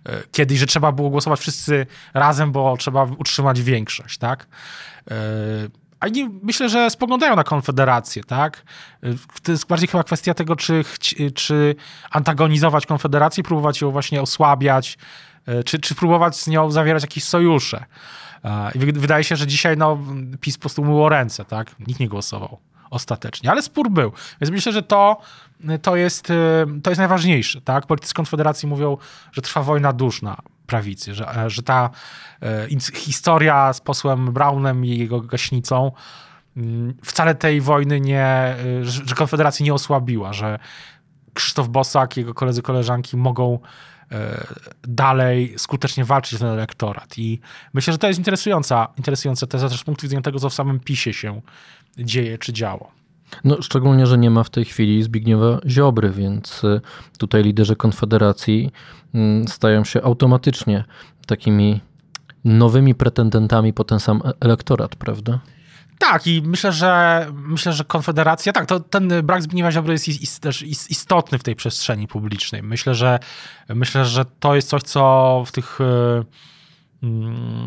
e, 0.07 0.23
kiedyś, 0.33 0.59
że 0.59 0.67
trzeba 0.67 0.93
było 0.93 1.11
głosować 1.11 1.41
wszyscy 1.41 1.87
razem, 2.15 2.53
bo 2.53 2.77
trzeba 2.77 3.05
utrzymać 3.05 3.63
większość, 3.63 4.19
tak? 4.19 4.47
E, 6.05 6.07
oni 6.07 6.29
myślę, 6.43 6.69
że 6.69 6.91
spoglądają 6.91 7.37
na 7.37 7.45
Konfederację, 7.45 8.25
tak? 8.25 8.63
To 9.43 9.53
jest 9.53 9.67
bardziej 9.67 9.89
chyba 9.89 10.05
kwestia 10.05 10.35
tego, 10.35 10.57
czy, 10.57 10.85
czy 11.35 11.75
antagonizować 12.11 12.87
Konfederację, 12.87 13.43
próbować 13.43 13.81
ją 13.81 13.91
właśnie 13.91 14.23
osłabiać, 14.23 14.99
e, 15.47 15.65
czy, 15.65 15.79
czy 15.79 15.95
próbować 15.95 16.37
z 16.37 16.47
nią 16.47 16.71
zawierać 16.71 17.03
jakieś 17.03 17.25
sojusze. 17.25 17.85
E, 18.45 18.73
I 18.75 18.79
wydaje 18.79 19.25
się, 19.25 19.37
że 19.37 19.47
dzisiaj 19.47 19.77
no, 19.77 19.99
PiS 20.41 20.57
po 20.57 20.61
prostu 20.61 20.85
myło 20.85 21.09
ręce, 21.09 21.45
tak? 21.45 21.75
Nikt 21.87 22.01
nie 22.01 22.09
głosował 22.09 22.59
ostatecznie, 22.91 23.51
ale 23.51 23.63
spór 23.63 23.91
był. 23.91 24.13
Więc 24.41 24.51
myślę, 24.51 24.73
że 24.73 24.83
to, 24.83 25.21
to, 25.83 25.97
jest, 25.97 26.31
e, 26.31 26.35
to 26.83 26.91
jest 26.91 26.99
najważniejsze, 26.99 27.61
tak? 27.61 27.87
Politycy 27.87 28.15
Konfederacji 28.15 28.69
mówią, 28.69 28.97
że 29.33 29.43
trwa 29.43 29.63
wojna 29.63 29.93
duszna 29.93 30.37
prawicy, 30.69 31.15
że, 31.15 31.37
e, 31.37 31.51
że 31.51 31.63
ta 31.63 31.91
e, 32.43 32.67
historia 32.95 33.73
z 33.73 33.81
posłem 33.81 34.33
Brownem 34.33 34.85
i 34.85 34.99
jego 34.99 35.21
gaśnicą 35.21 35.93
mm, 36.57 36.95
wcale 37.05 37.35
tej 37.35 37.61
wojny 37.61 38.01
nie, 38.01 38.25
e, 38.25 38.57
że 38.85 39.15
Konfederacji 39.15 39.65
nie 39.65 39.75
osłabiła, 39.75 40.33
że 40.33 40.59
Krzysztof 41.35 41.69
Bosak, 41.69 42.17
jego 42.17 42.35
koledzy, 42.35 42.63
koleżanki 42.63 43.17
mogą 43.17 43.59
dalej 44.83 45.55
skutecznie 45.59 46.05
walczyć 46.05 46.39
ten 46.39 46.49
elektorat. 46.49 47.19
I 47.19 47.41
myślę, 47.75 47.93
że 47.93 47.99
to 47.99 48.07
jest 48.07 48.19
interesująca, 48.19 48.89
interesująca 48.97 49.47
teza 49.47 49.69
też 49.69 49.81
z 49.81 49.85
punktu 49.85 50.03
widzenia 50.03 50.23
tego, 50.23 50.39
co 50.39 50.51
w 50.51 50.55
samym 50.55 50.81
PiSie 50.81 51.13
się 51.13 51.41
dzieje 51.99 52.39
czy 52.39 52.53
działo. 52.53 52.91
No, 53.45 53.63
szczególnie, 53.63 54.07
że 54.07 54.19
nie 54.19 54.31
ma 54.31 54.45
w 54.45 54.51
tej 54.51 54.65
chwili 54.65 55.03
Zbigniewa 55.03 55.61
Ziobry, 55.67 56.11
więc 56.11 56.63
tutaj 57.19 57.43
liderzy 57.43 57.77
Konfederacji 57.77 58.71
Mm, 59.15 59.49
stają 59.49 59.85
się 59.85 60.03
automatycznie 60.03 60.85
takimi 61.27 61.81
nowymi 62.45 62.95
pretendentami 62.95 63.73
po 63.73 63.85
ten 63.85 64.01
sam 64.01 64.23
e- 64.25 64.33
elektorat, 64.41 64.97
prawda? 64.97 65.39
Tak, 65.99 66.27
i 66.27 66.43
myślę, 66.43 66.73
że 66.73 67.27
myślę, 67.33 67.73
że 67.73 67.85
Konfederacja, 67.85 68.53
tak, 68.53 68.67
to 68.67 68.81
ten 68.81 69.13
brak 69.23 69.43
Zbigniewa 69.43 69.73
Ziobry 69.73 69.93
jest 69.93 70.09
ist, 70.09 70.43
też 70.43 70.63
istotny 70.63 71.39
w 71.39 71.43
tej 71.43 71.57
przestrzeni 71.57 72.09
publicznej. 72.09 72.63
Myślę, 72.63 72.95
że 72.95 73.19
myślę, 73.69 74.05
że 74.05 74.25
to 74.41 74.55
jest 74.55 74.69
coś, 74.69 74.83
co 74.83 75.43
w 75.47 75.53
tych 75.53 75.81
mm, 75.81 76.25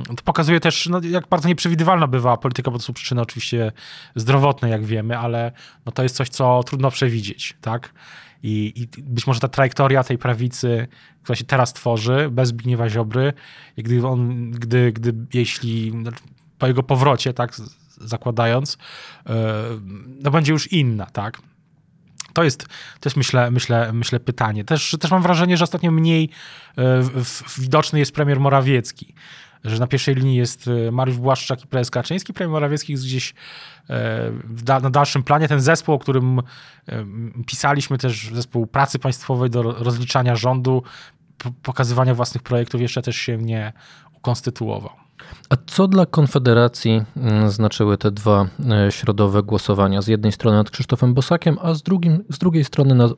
to 0.08 0.24
pokazuje 0.24 0.60
też, 0.60 0.88
no, 0.88 1.02
jak 1.04 1.28
bardzo 1.28 1.48
nieprzewidywalna 1.48 2.08
bywa 2.08 2.38
polityka, 2.38 2.72
bo 2.72 2.78
to 2.78 2.84
są 2.84 2.94
przyczyny 2.94 3.22
oczywiście 3.22 3.72
zdrowotne, 4.16 4.70
jak 4.70 4.86
wiemy, 4.86 5.18
ale 5.18 5.52
no, 5.86 5.92
to 5.92 6.04
jest 6.04 6.16
coś, 6.16 6.30
co 6.30 6.64
trudno 6.64 6.92
przewidzieć, 6.92 7.58
tak? 7.62 7.94
I, 8.44 8.74
I, 8.76 9.02
być 9.04 9.28
może 9.28 9.40
ta 9.40 9.48
trajektoria 9.48 10.04
tej 10.04 10.18
prawicy, 10.18 10.88
która 11.24 11.36
się 11.36 11.44
teraz 11.44 11.74
tworzy, 11.74 12.30
bez 12.32 12.50
Zbigniewa 12.50 12.90
Ziobry, 12.90 13.34
gdy 13.78 14.08
on, 14.08 14.52
gdy, 14.52 14.92
gdy 14.92 15.14
jeśli 15.34 15.94
po 16.58 16.68
jego 16.68 16.84
powrocie, 16.84 17.34
tak, 17.34 17.56
zakładając, 17.98 18.78
e, 19.26 19.64
no 20.22 20.32
będzie 20.32 20.52
już 20.52 20.72
inna, 20.72 21.06
tak. 21.06 21.42
To 22.34 22.44
jest, 22.44 22.68
to 23.00 23.10
jest 23.10 23.18
myślę, 23.18 23.52
myślę, 23.52 23.94
myślę 23.94 24.20
pytanie. 24.20 24.64
Też, 24.64 24.98
też 25.00 25.12
mam 25.12 25.22
wrażenie, 25.22 25.58
że 25.58 25.64
ostatnio 25.64 25.92
mniej 25.92 26.30
e, 26.78 27.02
widoczny 27.58 28.00
jest 28.00 28.12
premier 28.12 28.40
Morawiecki 28.40 29.14
że 29.64 29.80
na 29.80 29.88
pierwszej 29.88 30.16
linii 30.16 30.36
jest 30.36 30.68
e, 30.68 30.92
Mariusz 30.92 31.18
Błaszczak 31.18 31.64
i 31.64 31.68
prezes 31.68 31.92
Kaczyński, 31.92 32.34
premier 32.34 32.52
Morawiecki 32.52 32.92
jest 32.92 33.04
gdzieś 33.04 33.34
e, 33.90 34.80
na 34.82 34.90
dalszym 34.90 35.24
planie. 35.24 35.48
Ten 35.48 35.62
zespół, 35.62 35.96
o 35.96 36.00
którym 36.00 36.42
pisaliśmy 37.46 37.98
też, 37.98 38.30
zespół 38.34 38.68
pracy 38.68 39.00
państwowej 39.00 39.50
do 39.50 39.62
rozliczania 39.62 40.36
rządu, 40.36 40.84
pokazywania 41.64 42.16
własnych 42.16 42.44
projektów 42.44 42.82
jeszcze 42.82 43.02
też 43.02 43.16
się 43.16 43.38
nie 43.38 43.74
ukonstytuował. 44.22 44.92
A 45.50 45.56
co 45.68 45.88
dla 45.88 46.06
Konfederacji 46.06 47.04
mm, 47.18 47.50
znaczyły 47.50 47.98
te 47.98 48.12
dwa 48.12 48.48
środowe 48.90 49.44
głosowania? 49.44 50.02
Z 50.02 50.08
jednej 50.08 50.32
strony 50.32 50.58
nad 50.58 50.70
Krzysztofem 50.70 51.14
Bosakiem, 51.14 51.58
a 51.62 51.74
z, 51.74 51.84
drugim, 51.84 52.24
z 52.30 52.38
drugiej 52.38 52.64
strony 52.64 52.96
nad 52.96 53.12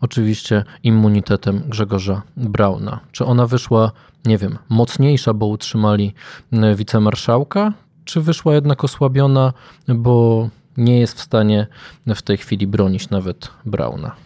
oczywiście 0.00 0.64
immunitetem 0.82 1.62
Grzegorza 1.66 2.22
Brauna. 2.36 3.00
Czy 3.12 3.24
ona 3.24 3.46
wyszła 3.46 3.92
nie 4.24 4.38
wiem, 4.38 4.58
mocniejsza, 4.68 5.34
bo 5.34 5.46
utrzymali 5.46 6.14
e, 6.52 6.74
wicemarszałka, 6.74 7.72
czy 8.04 8.20
wyszła 8.20 8.54
jednak 8.54 8.84
osłabiona, 8.84 9.52
bo 9.88 10.48
nie 10.76 11.00
jest 11.00 11.18
w 11.18 11.20
stanie 11.20 11.66
w 12.06 12.22
tej 12.22 12.36
chwili 12.36 12.66
bronić 12.66 13.10
nawet 13.10 13.50
Brauna? 13.66 14.16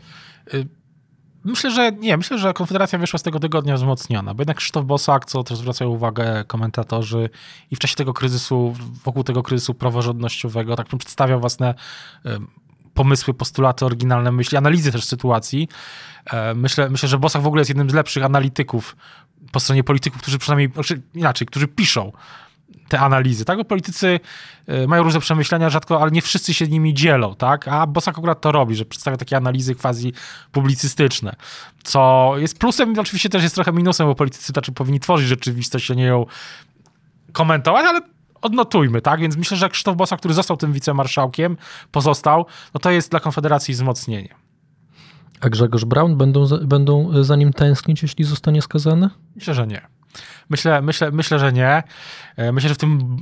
Y, 0.55 0.67
myślę, 1.47 1.71
że 1.71 1.93
nie. 1.93 2.17
Myślę, 2.17 2.39
że 2.39 2.53
Konfederacja 2.53 2.99
wyszła 2.99 3.19
z 3.19 3.23
tego 3.23 3.41
tygodnia 3.41 3.75
wzmocniona, 3.75 4.35
bo 4.35 4.41
jednak 4.41 4.57
Krzysztof 4.57 4.85
Bosak, 4.85 5.25
co 5.25 5.45
też 5.45 5.59
zwracają 5.59 5.91
uwagę 5.91 6.45
komentatorzy 6.47 7.31
i 7.71 7.77
w 7.77 7.79
czasie 7.79 7.95
tego 7.95 8.13
kryzysu, 8.13 8.75
wokół 9.05 9.25
tego 9.25 9.43
kryzysu 9.43 9.75
praworządnościowego, 9.75 10.77
tak 10.77 10.87
przedstawiał 10.87 11.41
własne 11.41 11.75
pomysły, 12.97 13.35
postulaty, 13.35 13.85
oryginalne 13.85 14.33
myśli, 14.33 14.59
analizy 14.59 14.93
też 14.93 15.05
sytuacji. 15.05 15.69
E, 16.27 16.55
myślę, 16.55 16.91
myślę, 16.91 17.09
że 17.09 17.19
Bosak 17.19 17.43
w 17.43 17.47
ogóle 17.47 17.61
jest 17.61 17.71
jednym 17.71 17.91
z 17.91 17.95
lepszych 17.95 18.25
analityków 18.25 18.97
po 19.53 19.61
stronie 19.61 19.85
polityków, 19.85 20.23
którzy 20.23 20.39
przynajmniej, 20.39 20.73
znaczy 20.73 21.03
inaczej, 21.15 21.47
którzy 21.47 21.69
piszą 21.69 22.13
te 22.89 23.01
analizy, 23.01 23.45
tak? 23.45 23.59
Bo 23.59 23.65
politycy 23.65 24.21
e, 24.67 24.87
mają 24.87 25.03
różne 25.03 25.21
przemyślenia, 25.21 25.71
rzadko, 25.71 26.03
ale 26.03 26.11
nie 26.11 26.23
wszyscy 26.23 26.55
się 26.55 26.67
nimi 26.67 26.95
dzielą, 26.95 27.35
tak? 27.35 27.69
A 27.69 27.87
Bosak 27.87 28.19
akurat 28.19 28.41
to 28.41 28.53
robi, 28.53 28.77
że 28.77 28.85
przedstawia 28.85 29.17
takie 29.17 29.37
analizy 29.37 29.75
quasi 29.75 30.13
publicystyczne, 30.53 31.37
co 31.85 32.33
jest 32.37 32.59
plusem, 32.59 32.99
oczywiście 32.99 33.29
też 33.29 33.43
jest 33.43 33.55
trochę 33.55 33.73
minusem, 33.73 34.07
bo 34.07 34.15
politycy 34.15 34.53
znaczy 34.53 34.73
powinni 34.73 35.01
tworzyć 35.01 35.29
rzeczywistość, 35.29 35.91
a 35.91 35.95
nie 35.95 36.05
ją 36.05 36.27
komentować, 37.33 37.85
ale 37.87 38.01
odnotujmy, 38.43 39.01
tak? 39.01 39.21
Więc 39.21 39.37
myślę, 39.37 39.57
że 39.57 39.69
Krzysztof 39.69 39.97
Bosak, 39.97 40.19
który 40.19 40.35
został 40.35 40.57
tym 40.57 40.73
wicemarszałkiem, 40.73 41.57
pozostał, 41.93 42.47
no 42.75 42.81
to 42.81 42.91
jest 42.91 43.11
dla 43.11 43.21
Konfederacji 43.21 43.75
wzmocnienie. 43.75 44.35
A 45.41 45.49
Grzegorz 45.49 45.85
Braun 45.85 46.17
będą, 46.17 46.47
będą 46.63 47.25
za 47.25 47.37
nim 47.37 47.53
tęsknić, 47.53 48.03
jeśli 48.03 48.25
zostanie 48.25 48.63
skazany? 48.63 49.11
Myślę, 49.37 49.55
że 49.55 49.67
nie. 49.67 49.96
Myślę, 50.49 50.83
myślę, 50.83 51.11
myślę, 51.11 51.39
że 51.39 51.53
nie. 51.53 51.83
E, 52.37 52.53
myślę, 52.53 52.69
że 52.69 52.75
w 52.75 52.79
tym 52.79 53.17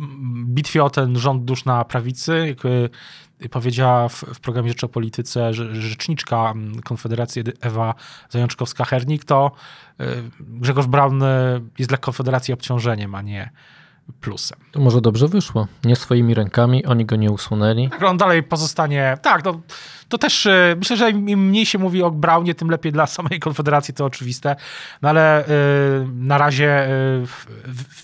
bitwie 0.46 0.84
o 0.84 0.90
ten 0.90 1.18
rząd 1.18 1.44
dusz 1.44 1.64
na 1.64 1.84
prawicy, 1.84 2.46
jak 2.48 2.58
e, 3.44 3.48
powiedziała 3.48 4.08
w, 4.08 4.14
w 4.14 4.40
programie 4.40 4.68
Rzecz 4.68 4.84
o 4.84 4.88
Polityce 4.88 5.54
rzeczniczka 5.54 6.54
Konfederacji 6.84 7.42
Ewa 7.60 7.94
Zajączkowska-Hernik, 8.30 9.24
to 9.24 9.52
e, 10.00 10.06
Grzegorz 10.40 10.86
Braun 10.86 11.22
jest 11.78 11.90
dla 11.90 11.98
Konfederacji 11.98 12.54
obciążeniem, 12.54 13.14
a 13.14 13.22
nie 13.22 13.50
plusem. 14.20 14.58
To 14.72 14.80
może 14.80 15.00
dobrze 15.00 15.28
wyszło. 15.28 15.66
Nie 15.84 15.96
swoimi 15.96 16.34
rękami, 16.34 16.84
oni 16.86 17.06
go 17.06 17.16
nie 17.16 17.30
usunęli. 17.30 17.90
Tak, 17.90 18.02
on 18.02 18.16
dalej 18.16 18.42
pozostanie. 18.42 19.18
Tak, 19.22 19.42
to, 19.42 19.60
to 20.08 20.18
też 20.18 20.46
e, 20.46 20.74
myślę, 20.78 20.96
że 20.96 21.10
im 21.10 21.48
mniej 21.48 21.66
się 21.66 21.78
mówi 21.78 22.02
o 22.02 22.10
Braunie, 22.10 22.54
tym 22.54 22.70
lepiej 22.70 22.92
dla 22.92 23.06
samej 23.06 23.40
Konfederacji, 23.40 23.94
to 23.94 24.04
oczywiste. 24.04 24.56
No 25.02 25.08
ale 25.08 25.44
y, 25.44 25.48
na 26.14 26.38
razie 26.38 26.88
y, 26.88 27.26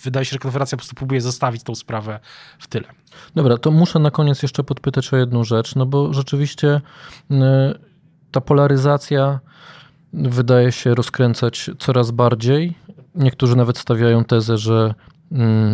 wydaje 0.02 0.24
się, 0.24 0.32
że 0.32 0.38
Konfederacja 0.38 0.76
po 0.76 0.80
prostu 0.80 0.96
próbuje 0.96 1.20
zostawić 1.20 1.62
tą 1.62 1.74
sprawę 1.74 2.20
w 2.58 2.66
tyle. 2.66 2.88
Dobra, 3.34 3.58
to 3.58 3.70
muszę 3.70 3.98
na 3.98 4.10
koniec 4.10 4.42
jeszcze 4.42 4.64
podpytać 4.64 5.12
o 5.12 5.16
jedną 5.16 5.44
rzecz, 5.44 5.74
no 5.74 5.86
bo 5.86 6.12
rzeczywiście 6.12 6.80
y, 7.30 7.34
ta 8.30 8.40
polaryzacja 8.40 9.40
wydaje 10.12 10.72
się 10.72 10.94
rozkręcać 10.94 11.70
coraz 11.78 12.10
bardziej. 12.10 12.74
Niektórzy 13.14 13.56
nawet 13.56 13.78
stawiają 13.78 14.24
tezę, 14.24 14.58
że 14.58 14.94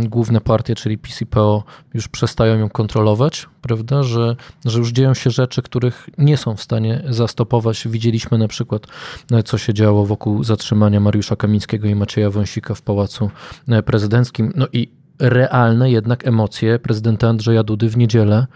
główne 0.05 0.41
partie, 0.41 0.75
czyli 0.75 0.99
PiS 0.99 1.23
i 1.23 1.27
PO, 1.27 1.65
już 1.95 2.09
przestają 2.09 2.59
ją 2.59 2.69
kontrolować, 2.69 3.47
prawda? 3.63 4.03
Że, 4.03 4.37
że 4.65 4.79
już 4.79 4.93
dzieją 4.93 5.15
się 5.15 5.31
rzeczy, 5.31 5.63
których 5.63 6.09
nie 6.19 6.37
są 6.37 6.57
w 6.57 6.63
stanie 6.63 7.03
zastopować. 7.09 7.89
Widzieliśmy 7.89 8.39
na 8.39 8.49
przykład, 8.49 8.87
e, 9.33 9.43
co 9.43 9.59
się 9.59 9.75
działo 9.75 10.07
wokół 10.07 10.45
zatrzymania 10.45 11.01
Mariusza 11.01 11.37
Kamińskiego 11.37 11.89
i 11.89 11.95
Macieja 11.95 12.31
Wąsika 12.31 12.75
w 12.75 12.83
Pałacu 12.83 13.31
e, 13.69 13.83
Prezydenckim. 13.83 14.53
No 14.57 14.67
i 14.73 14.89
realne 15.19 15.91
jednak 15.91 16.27
emocje 16.27 16.79
prezydenta 16.79 17.29
Andrzeja 17.29 17.63
Dudy 17.63 17.89
w 17.89 17.97
niedzielę, 17.97 18.47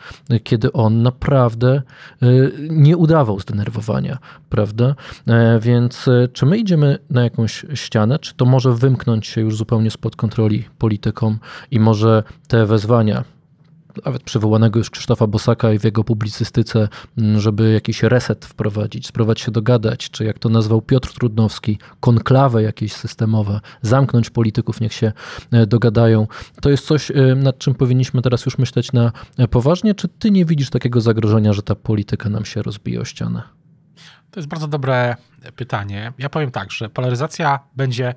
kiedy 0.44 0.72
on 0.72 1.02
naprawdę 1.02 1.82
y, 2.22 2.52
nie 2.70 2.96
udawał 2.96 3.40
zdenerwowania, 3.40 4.18
prawda? 4.48 4.94
E, 5.26 5.58
więc 5.60 6.08
e, 6.08 6.28
czy 6.32 6.46
my 6.46 6.58
idziemy 6.58 6.98
na 7.10 7.22
jakąś 7.22 7.66
ścianę, 7.74 8.18
czy 8.18 8.34
to 8.34 8.44
może 8.44 8.72
wymknąć 8.72 9.26
się 9.26 9.40
już 9.40 9.56
zupełnie 9.56 9.90
spod 9.90 10.16
kontroli 10.16 10.64
politykom 10.78 11.38
i 11.70 11.80
może 11.80 12.22
te 12.48 12.66
wezwania 12.66 13.24
nawet 14.05 14.22
przywołanego 14.22 14.79
już 14.79 14.90
Krzysztofa 14.90 15.26
Bosaka 15.26 15.72
i 15.72 15.79
w 15.79 15.85
jego 15.85 16.05
publicystyce, 16.05 16.88
żeby 17.37 17.72
jakiś 17.72 18.03
reset 18.03 18.44
wprowadzić, 18.44 19.07
spróbować 19.07 19.40
się 19.40 19.50
dogadać, 19.50 20.11
czy 20.11 20.24
jak 20.24 20.38
to 20.38 20.48
nazwał 20.48 20.83
Piotr 20.83 21.14
Trudnowski, 21.14 21.79
konklawę 22.00 22.62
jakieś 22.62 22.92
systemowe, 22.92 23.61
zamknąć 23.83 24.31
polityków, 24.31 24.81
niech 24.81 24.92
się 24.92 25.12
dogadają. 25.66 26.26
To 26.61 26.70
jest 26.70 26.87
coś, 26.87 27.12
nad 27.37 27.59
czym 27.59 27.74
powinniśmy 27.74 28.22
teraz 28.22 28.46
już 28.46 28.59
myśleć 28.59 28.92
na 28.92 29.12
poważnie, 29.50 29.94
czy 29.94 30.09
ty 30.09 30.31
nie 30.31 30.44
widzisz 30.44 30.70
takiego 30.70 31.00
zagrożenia, 31.00 31.53
że 31.53 31.62
ta 31.62 31.74
polityka 31.74 32.29
nam 32.29 32.44
się 32.44 32.62
rozbije 32.62 33.00
o 33.00 33.05
ścianę? 33.05 33.42
To 34.31 34.40
jest 34.40 34.48
bardzo 34.48 34.68
dobre 34.68 35.16
pytanie. 35.57 36.12
Ja 36.18 36.29
powiem 36.29 36.50
tak, 36.50 36.72
że 36.72 36.88
polaryzacja 36.88 37.59
będzie 37.76 38.14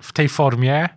w 0.00 0.12
tej 0.12 0.28
formie 0.28 0.88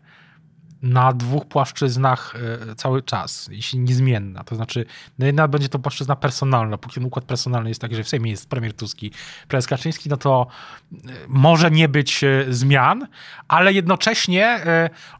na 0.82 1.14
dwóch 1.14 1.46
płaszczyznach 1.46 2.36
y, 2.72 2.76
cały 2.76 3.02
czas, 3.02 3.50
jeśli 3.52 3.80
niezmienna. 3.80 4.44
To 4.44 4.56
znaczy, 4.56 4.86
no 5.20 5.26
jedna 5.26 5.48
będzie 5.48 5.70
to 5.70 5.80
płaszczyzna 5.80 6.16
personalna. 6.16 6.78
Póki 6.78 6.96
ten 6.96 7.06
układ 7.06 7.26
personalny 7.26 7.70
jest 7.70 7.82
taki, 7.82 7.96
że 7.96 8.04
w 8.04 8.10
Sejmie 8.10 8.32
jest 8.32 8.50
premier 8.50 8.74
Tuski, 8.74 9.12
prezes 9.48 9.68
Kaczyński, 9.68 10.10
no 10.10 10.18
to 10.18 10.48
y, 10.92 10.98
może 11.28 11.72
nie 11.72 11.90
być 11.90 12.26
zmian, 12.50 13.08
ale 13.48 13.74
jednocześnie 13.74 14.66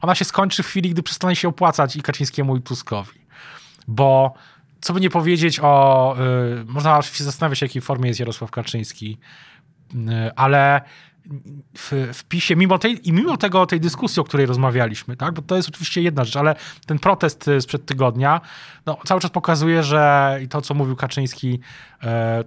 ona 0.02 0.16
się 0.16 0.26
skończy 0.26 0.64
w 0.64 0.68
chwili, 0.68 0.90
gdy 0.90 1.04
przestanie 1.04 1.36
się 1.36 1.48
opłacać 1.48 1.96
i 1.96 2.02
Kaczyńskiemu 2.02 2.58
i 2.58 2.62
Tuskowi. 2.62 3.20
Bo 3.88 4.34
co 4.82 4.94
by 4.94 5.00
nie 5.00 5.10
powiedzieć 5.10 5.60
o. 5.60 6.16
Można 6.66 6.98
oczywiście 6.98 7.24
zastanawiać 7.24 7.60
się, 7.60 7.66
w 7.66 7.70
jakiej 7.70 7.82
formie 7.82 8.08
jest 8.08 8.20
Jarosław 8.20 8.52
Kaczyński, 8.52 9.18
ale 10.36 10.82
w, 11.78 12.12
w 12.14 12.24
PiSie, 12.24 12.56
mimo 12.56 12.78
tej, 12.78 13.10
i 13.10 13.14
mimo 13.14 13.38
tego, 13.38 13.66
tej 13.66 13.80
dyskusji, 13.80 14.20
o 14.20 14.24
której 14.24 14.46
rozmawialiśmy, 14.46 15.18
tak, 15.18 15.34
bo 15.34 15.42
to 15.42 15.56
jest 15.56 15.70
oczywiście 15.70 16.02
jedna 16.02 16.24
rzecz, 16.24 16.36
ale 16.36 16.56
ten 16.86 17.00
protest 17.00 17.48
y, 17.48 17.62
sprzed 17.62 17.86
tygodnia 17.86 18.42
no, 18.86 18.98
cały 19.06 19.22
czas 19.22 19.32
pokazuje, 19.32 19.84
że 19.84 20.40
i 20.44 20.48
to, 20.48 20.62
co 20.62 20.74
mówił 20.74 20.96
Kaczyński, 20.96 21.60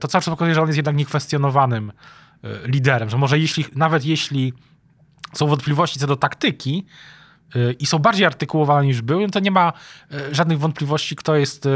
to 0.00 0.08
cały 0.08 0.22
czas 0.22 0.34
pokazuje, 0.34 0.54
że 0.54 0.62
on 0.62 0.68
jest 0.68 0.76
jednak 0.76 0.96
niekwestionowanym 0.96 1.92
liderem, 2.64 3.10
że 3.10 3.18
może 3.18 3.38
jeśli, 3.38 3.64
nawet 3.74 4.04
jeśli 4.04 4.52
są 5.32 5.46
wątpliwości 5.46 5.98
co 5.98 6.06
do 6.06 6.16
taktyki, 6.16 6.86
i 7.78 7.86
są 7.86 7.98
bardziej 7.98 8.26
artykułowane 8.26 8.86
niż 8.86 9.02
były, 9.02 9.22
no 9.22 9.28
to 9.28 9.40
nie 9.40 9.50
ma 9.50 9.72
e, 10.12 10.34
żadnych 10.34 10.58
wątpliwości, 10.58 11.16
kto 11.16 11.36
jest 11.36 11.66
e, 11.66 11.70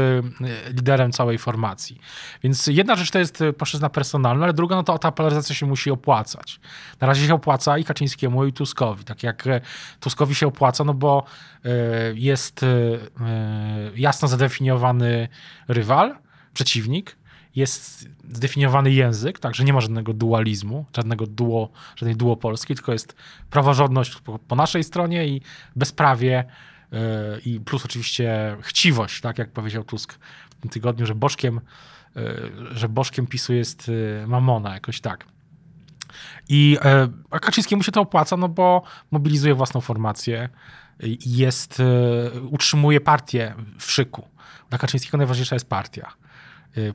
liderem 0.67 1.11
całej 1.11 1.37
formacji. 1.37 1.99
Więc 2.43 2.67
jedna 2.67 2.95
rzecz 2.95 3.11
to 3.11 3.19
jest 3.19 3.41
e, 3.41 3.53
płaszczyzna 3.53 3.89
personalna, 3.89 4.43
ale 4.43 4.53
druga, 4.53 4.75
no 4.75 4.83
to 4.83 4.97
ta 4.97 5.11
polaryzacja 5.11 5.55
się 5.55 5.65
musi 5.65 5.91
opłacać. 5.91 6.59
Na 7.01 7.07
razie 7.07 7.27
się 7.27 7.33
opłaca 7.33 7.77
i 7.77 7.83
Kaczyńskiemu, 7.83 8.45
i 8.45 8.53
Tuskowi. 8.53 9.03
Tak 9.03 9.23
jak 9.23 9.43
Tuskowi 9.99 10.35
się 10.35 10.47
opłaca, 10.47 10.83
no 10.83 10.93
bo 10.93 11.23
jest 12.13 12.65
jasno 13.95 14.27
zadefiniowany 14.27 15.27
rywal, 15.67 16.15
przeciwnik, 16.53 17.17
jest 17.55 18.09
zdefiniowany 18.29 18.91
język, 18.91 19.39
także 19.39 19.63
nie 19.63 19.73
ma 19.73 19.81
żadnego 19.81 20.13
dualizmu, 20.13 20.85
żadnego 20.95 21.27
duo, 21.27 21.69
żadnej 21.95 22.15
duopolskiej, 22.15 22.75
tylko 22.75 22.93
jest 22.93 23.15
praworządność 23.49 24.21
po, 24.21 24.39
po 24.39 24.55
naszej 24.55 24.83
stronie 24.83 25.27
i 25.27 25.41
bezprawie 25.75 26.45
yy, 26.91 26.99
i 27.45 27.59
plus 27.59 27.85
oczywiście 27.85 28.57
chciwość, 28.61 29.21
tak 29.21 29.37
jak 29.37 29.51
powiedział 29.51 29.83
Tusk 29.83 30.19
w 30.49 30.55
tym 30.55 30.69
tygodniu, 30.69 31.05
że 31.05 31.15
bożkiem, 31.15 31.61
yy, 32.15 32.51
że 32.71 32.89
bożkiem 32.89 33.27
PiSu 33.27 33.53
jest 33.53 33.87
yy, 33.87 34.27
mamona, 34.27 34.73
jakoś 34.73 35.01
tak. 35.01 35.25
I 36.49 36.77
a 37.31 37.39
Kaczyńskiemu 37.39 37.83
się 37.83 37.91
to 37.91 38.01
opłaca, 38.01 38.37
no 38.37 38.49
bo 38.49 38.83
mobilizuje 39.11 39.55
własną 39.55 39.81
formację 39.81 40.49
i 41.03 41.37
jest, 41.37 41.81
utrzymuje 42.49 43.01
partię 43.01 43.53
w 43.79 43.91
szyku. 43.91 44.27
Dla 44.69 44.77
Kaczyńskiego 44.77 45.17
najważniejsza 45.17 45.55
jest 45.55 45.69
partia 45.69 46.13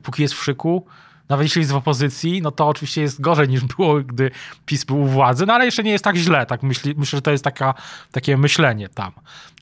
póki 0.03 0.21
jest 0.21 0.33
w 0.33 0.43
szyku, 0.43 0.85
nawet 1.31 1.45
jeśli 1.45 1.59
jest 1.59 1.71
w 1.71 1.75
opozycji, 1.75 2.41
no 2.41 2.51
to 2.51 2.67
oczywiście 2.67 3.01
jest 3.01 3.21
gorzej 3.21 3.49
niż 3.49 3.63
było, 3.63 4.01
gdy 4.01 4.31
PiS 4.65 4.83
był 4.83 5.01
u 5.01 5.05
władzy, 5.05 5.45
no 5.45 5.53
ale 5.53 5.65
jeszcze 5.65 5.83
nie 5.83 5.91
jest 5.91 6.03
tak 6.03 6.15
źle. 6.15 6.45
Tak 6.45 6.63
myśli, 6.63 6.93
myślę, 6.97 7.17
że 7.17 7.21
to 7.21 7.31
jest 7.31 7.43
taka, 7.43 7.73
takie 8.11 8.37
myślenie 8.37 8.89
tam, 8.89 9.11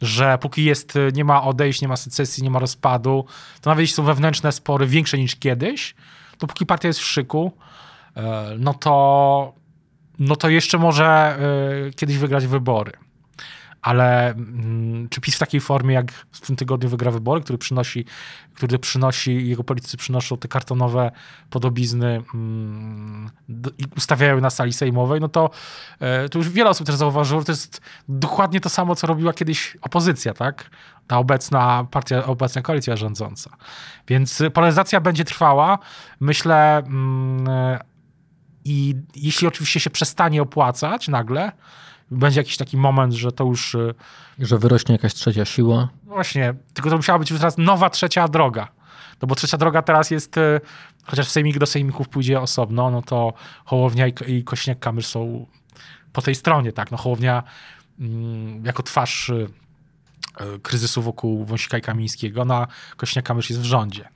że 0.02 0.38
póki 0.42 0.64
jest, 0.64 0.96
y, 0.96 1.12
nie 1.14 1.24
ma 1.24 1.44
odejść, 1.44 1.82
nie 1.82 1.88
ma 1.88 1.98
secesji, 1.98 2.44
nie 2.44 2.50
ma 2.50 2.60
rozpadu, 2.60 3.26
to 3.62 3.70
nawet 3.70 3.82
jeśli 3.82 3.96
są 3.96 4.04
wewnętrzne 4.04 4.52
spory 4.52 4.88
większe 4.88 5.18
niż 5.18 5.36
kiedyś, 5.36 5.96
to 6.38 6.48
póki 6.48 6.66
partia 6.66 6.88
jest 6.88 7.00
w 7.00 7.06
szyku, 7.06 7.52
y, 8.18 8.22
no 8.60 8.74
to, 8.74 9.54
no 10.20 10.36
to 10.36 10.50
jeszcze 10.50 10.78
może 10.78 11.38
kiedyś 11.96 12.18
wygrać 12.18 12.48
wybory 12.48 12.92
ale 13.82 14.30
mm, 14.30 15.10
czy 15.10 15.22
PiS 15.22 15.36
w 15.36 15.40
takiej 15.40 15.62
formie, 15.62 15.94
jak 15.96 16.12
w 16.12 16.42
tym 16.42 16.56
tygodniu 16.56 16.90
wygra 16.90 17.12
wybory, 17.12 17.42
który 17.42 17.58
przynosi, 17.58 18.06
który 18.54 18.80
przynosi, 18.80 19.50
jego 19.50 19.64
politycy 19.64 19.98
przynoszą 19.98 20.38
te 20.38 20.48
kartonowe 20.48 21.12
podobizny 21.50 22.24
mm, 22.34 23.30
i 23.78 23.84
ustawiają 23.98 24.42
na 24.42 24.50
sali 24.50 24.74
sejmowej, 24.74 25.22
no 25.22 25.30
to, 25.30 25.50
e, 26.00 26.30
to 26.30 26.38
już 26.38 26.50
wiele 26.50 26.70
osób 26.70 26.88
też 26.88 26.96
zauważyło, 26.96 27.42
że 27.42 27.46
to 27.46 27.52
jest 27.52 27.82
dokładnie 28.10 28.62
to 28.62 28.70
samo, 28.70 28.96
co 28.96 29.08
robiła 29.08 29.34
kiedyś 29.34 29.78
opozycja, 29.82 30.34
tak? 30.34 30.70
Ta 31.08 31.18
obecna 31.18 31.88
partia, 31.92 32.26
obecna 32.26 32.62
koalicja 32.62 32.96
rządząca. 32.96 33.58
Więc 34.08 34.44
polaryzacja 34.54 35.02
będzie 35.02 35.24
trwała. 35.24 35.80
Myślę, 36.20 36.78
mm, 36.78 37.48
i 38.66 38.96
jeśli 39.16 39.48
oczywiście 39.48 39.80
się 39.80 39.90
przestanie 39.90 40.42
opłacać 40.42 41.08
nagle, 41.08 41.52
będzie 42.12 42.40
jakiś 42.40 42.58
taki 42.58 42.78
moment, 42.78 43.14
że 43.14 43.32
to 43.32 43.44
już... 43.44 43.76
Y, 43.76 43.94
że 44.40 44.58
wyrośnie 44.58 44.94
jakaś 44.94 45.14
trzecia 45.14 45.46
siła. 45.46 45.90
Właśnie, 46.04 46.54
tylko 46.74 46.90
to 46.90 46.96
musiała 46.96 47.20
być 47.20 47.32
już 47.32 47.40
teraz 47.40 47.58
nowa 47.58 47.90
trzecia 47.90 48.28
droga. 48.28 48.68
No 49.22 49.28
bo 49.28 49.36
trzecia 49.36 49.58
droga 49.58 49.82
teraz 49.82 50.12
jest, 50.12 50.38
y, 50.38 50.62
chociaż 51.06 51.28
w 51.28 51.32
sejmik 51.32 51.60
do 51.60 51.66
sejmików 51.66 52.10
pójdzie 52.10 52.42
osobno, 52.42 52.92
no 52.92 53.02
to 53.02 53.34
Hołownia 53.66 54.08
i, 54.08 54.14
i 54.28 54.44
Kośniak-Kamysz 54.44 55.06
są 55.06 55.46
po 56.14 56.22
tej 56.22 56.36
stronie, 56.36 56.72
tak. 56.72 56.92
No 56.92 56.98
Hołownia 56.98 57.44
mm, 58.00 58.66
jako 58.66 58.84
twarz 58.84 59.30
y, 59.30 59.48
kryzysu 60.64 61.02
wokół 61.02 61.46
Wąsika 61.46 61.78
i 61.78 61.82
Kamińskiego, 61.82 62.46
no 62.46 62.56
a 62.56 62.68
Kośniak-Kamysz 62.98 63.50
jest 63.50 63.62
w 63.62 63.66
rządzie. 63.66 64.10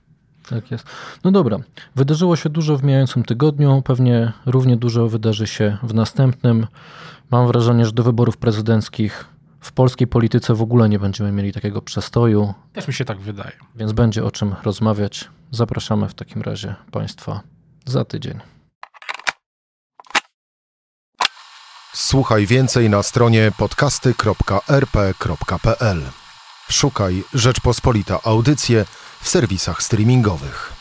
Tak 0.49 0.71
jest. 0.71 0.85
No 1.23 1.31
dobra, 1.31 1.57
wydarzyło 1.95 2.35
się 2.35 2.49
dużo 2.49 2.77
w 2.77 2.83
mijającym 2.83 3.23
tygodniu, 3.23 3.81
pewnie 3.81 4.31
równie 4.45 4.77
dużo 4.77 5.07
wydarzy 5.07 5.47
się 5.47 5.77
w 5.83 5.93
następnym. 5.93 6.67
Mam 7.33 7.47
wrażenie, 7.47 7.85
że 7.85 7.91
do 7.91 8.03
wyborów 8.03 8.37
prezydenckich 8.37 9.25
w 9.59 9.71
polskiej 9.71 10.07
polityce 10.07 10.55
w 10.55 10.61
ogóle 10.61 10.89
nie 10.89 10.99
będziemy 10.99 11.31
mieli 11.31 11.53
takiego 11.53 11.81
przestoju. 11.81 12.53
Też 12.73 12.87
mi 12.87 12.93
się 12.93 13.05
tak 13.05 13.19
wydaje. 13.19 13.51
Więc 13.75 13.91
będzie 13.91 14.23
o 14.23 14.31
czym 14.31 14.55
rozmawiać. 14.63 15.29
Zapraszamy 15.51 16.09
w 16.09 16.13
takim 16.13 16.41
razie 16.41 16.75
Państwa 16.91 17.41
za 17.85 18.05
tydzień. 18.05 18.39
Słuchaj 21.93 22.45
więcej 22.45 22.89
na 22.89 23.03
stronie 23.03 23.51
podcasty.rp.pl. 23.57 26.01
Szukaj 26.69 27.23
Rzeczpospolita 27.33 28.19
Audycje 28.23 28.85
w 29.21 29.29
serwisach 29.29 29.83
streamingowych. 29.83 30.72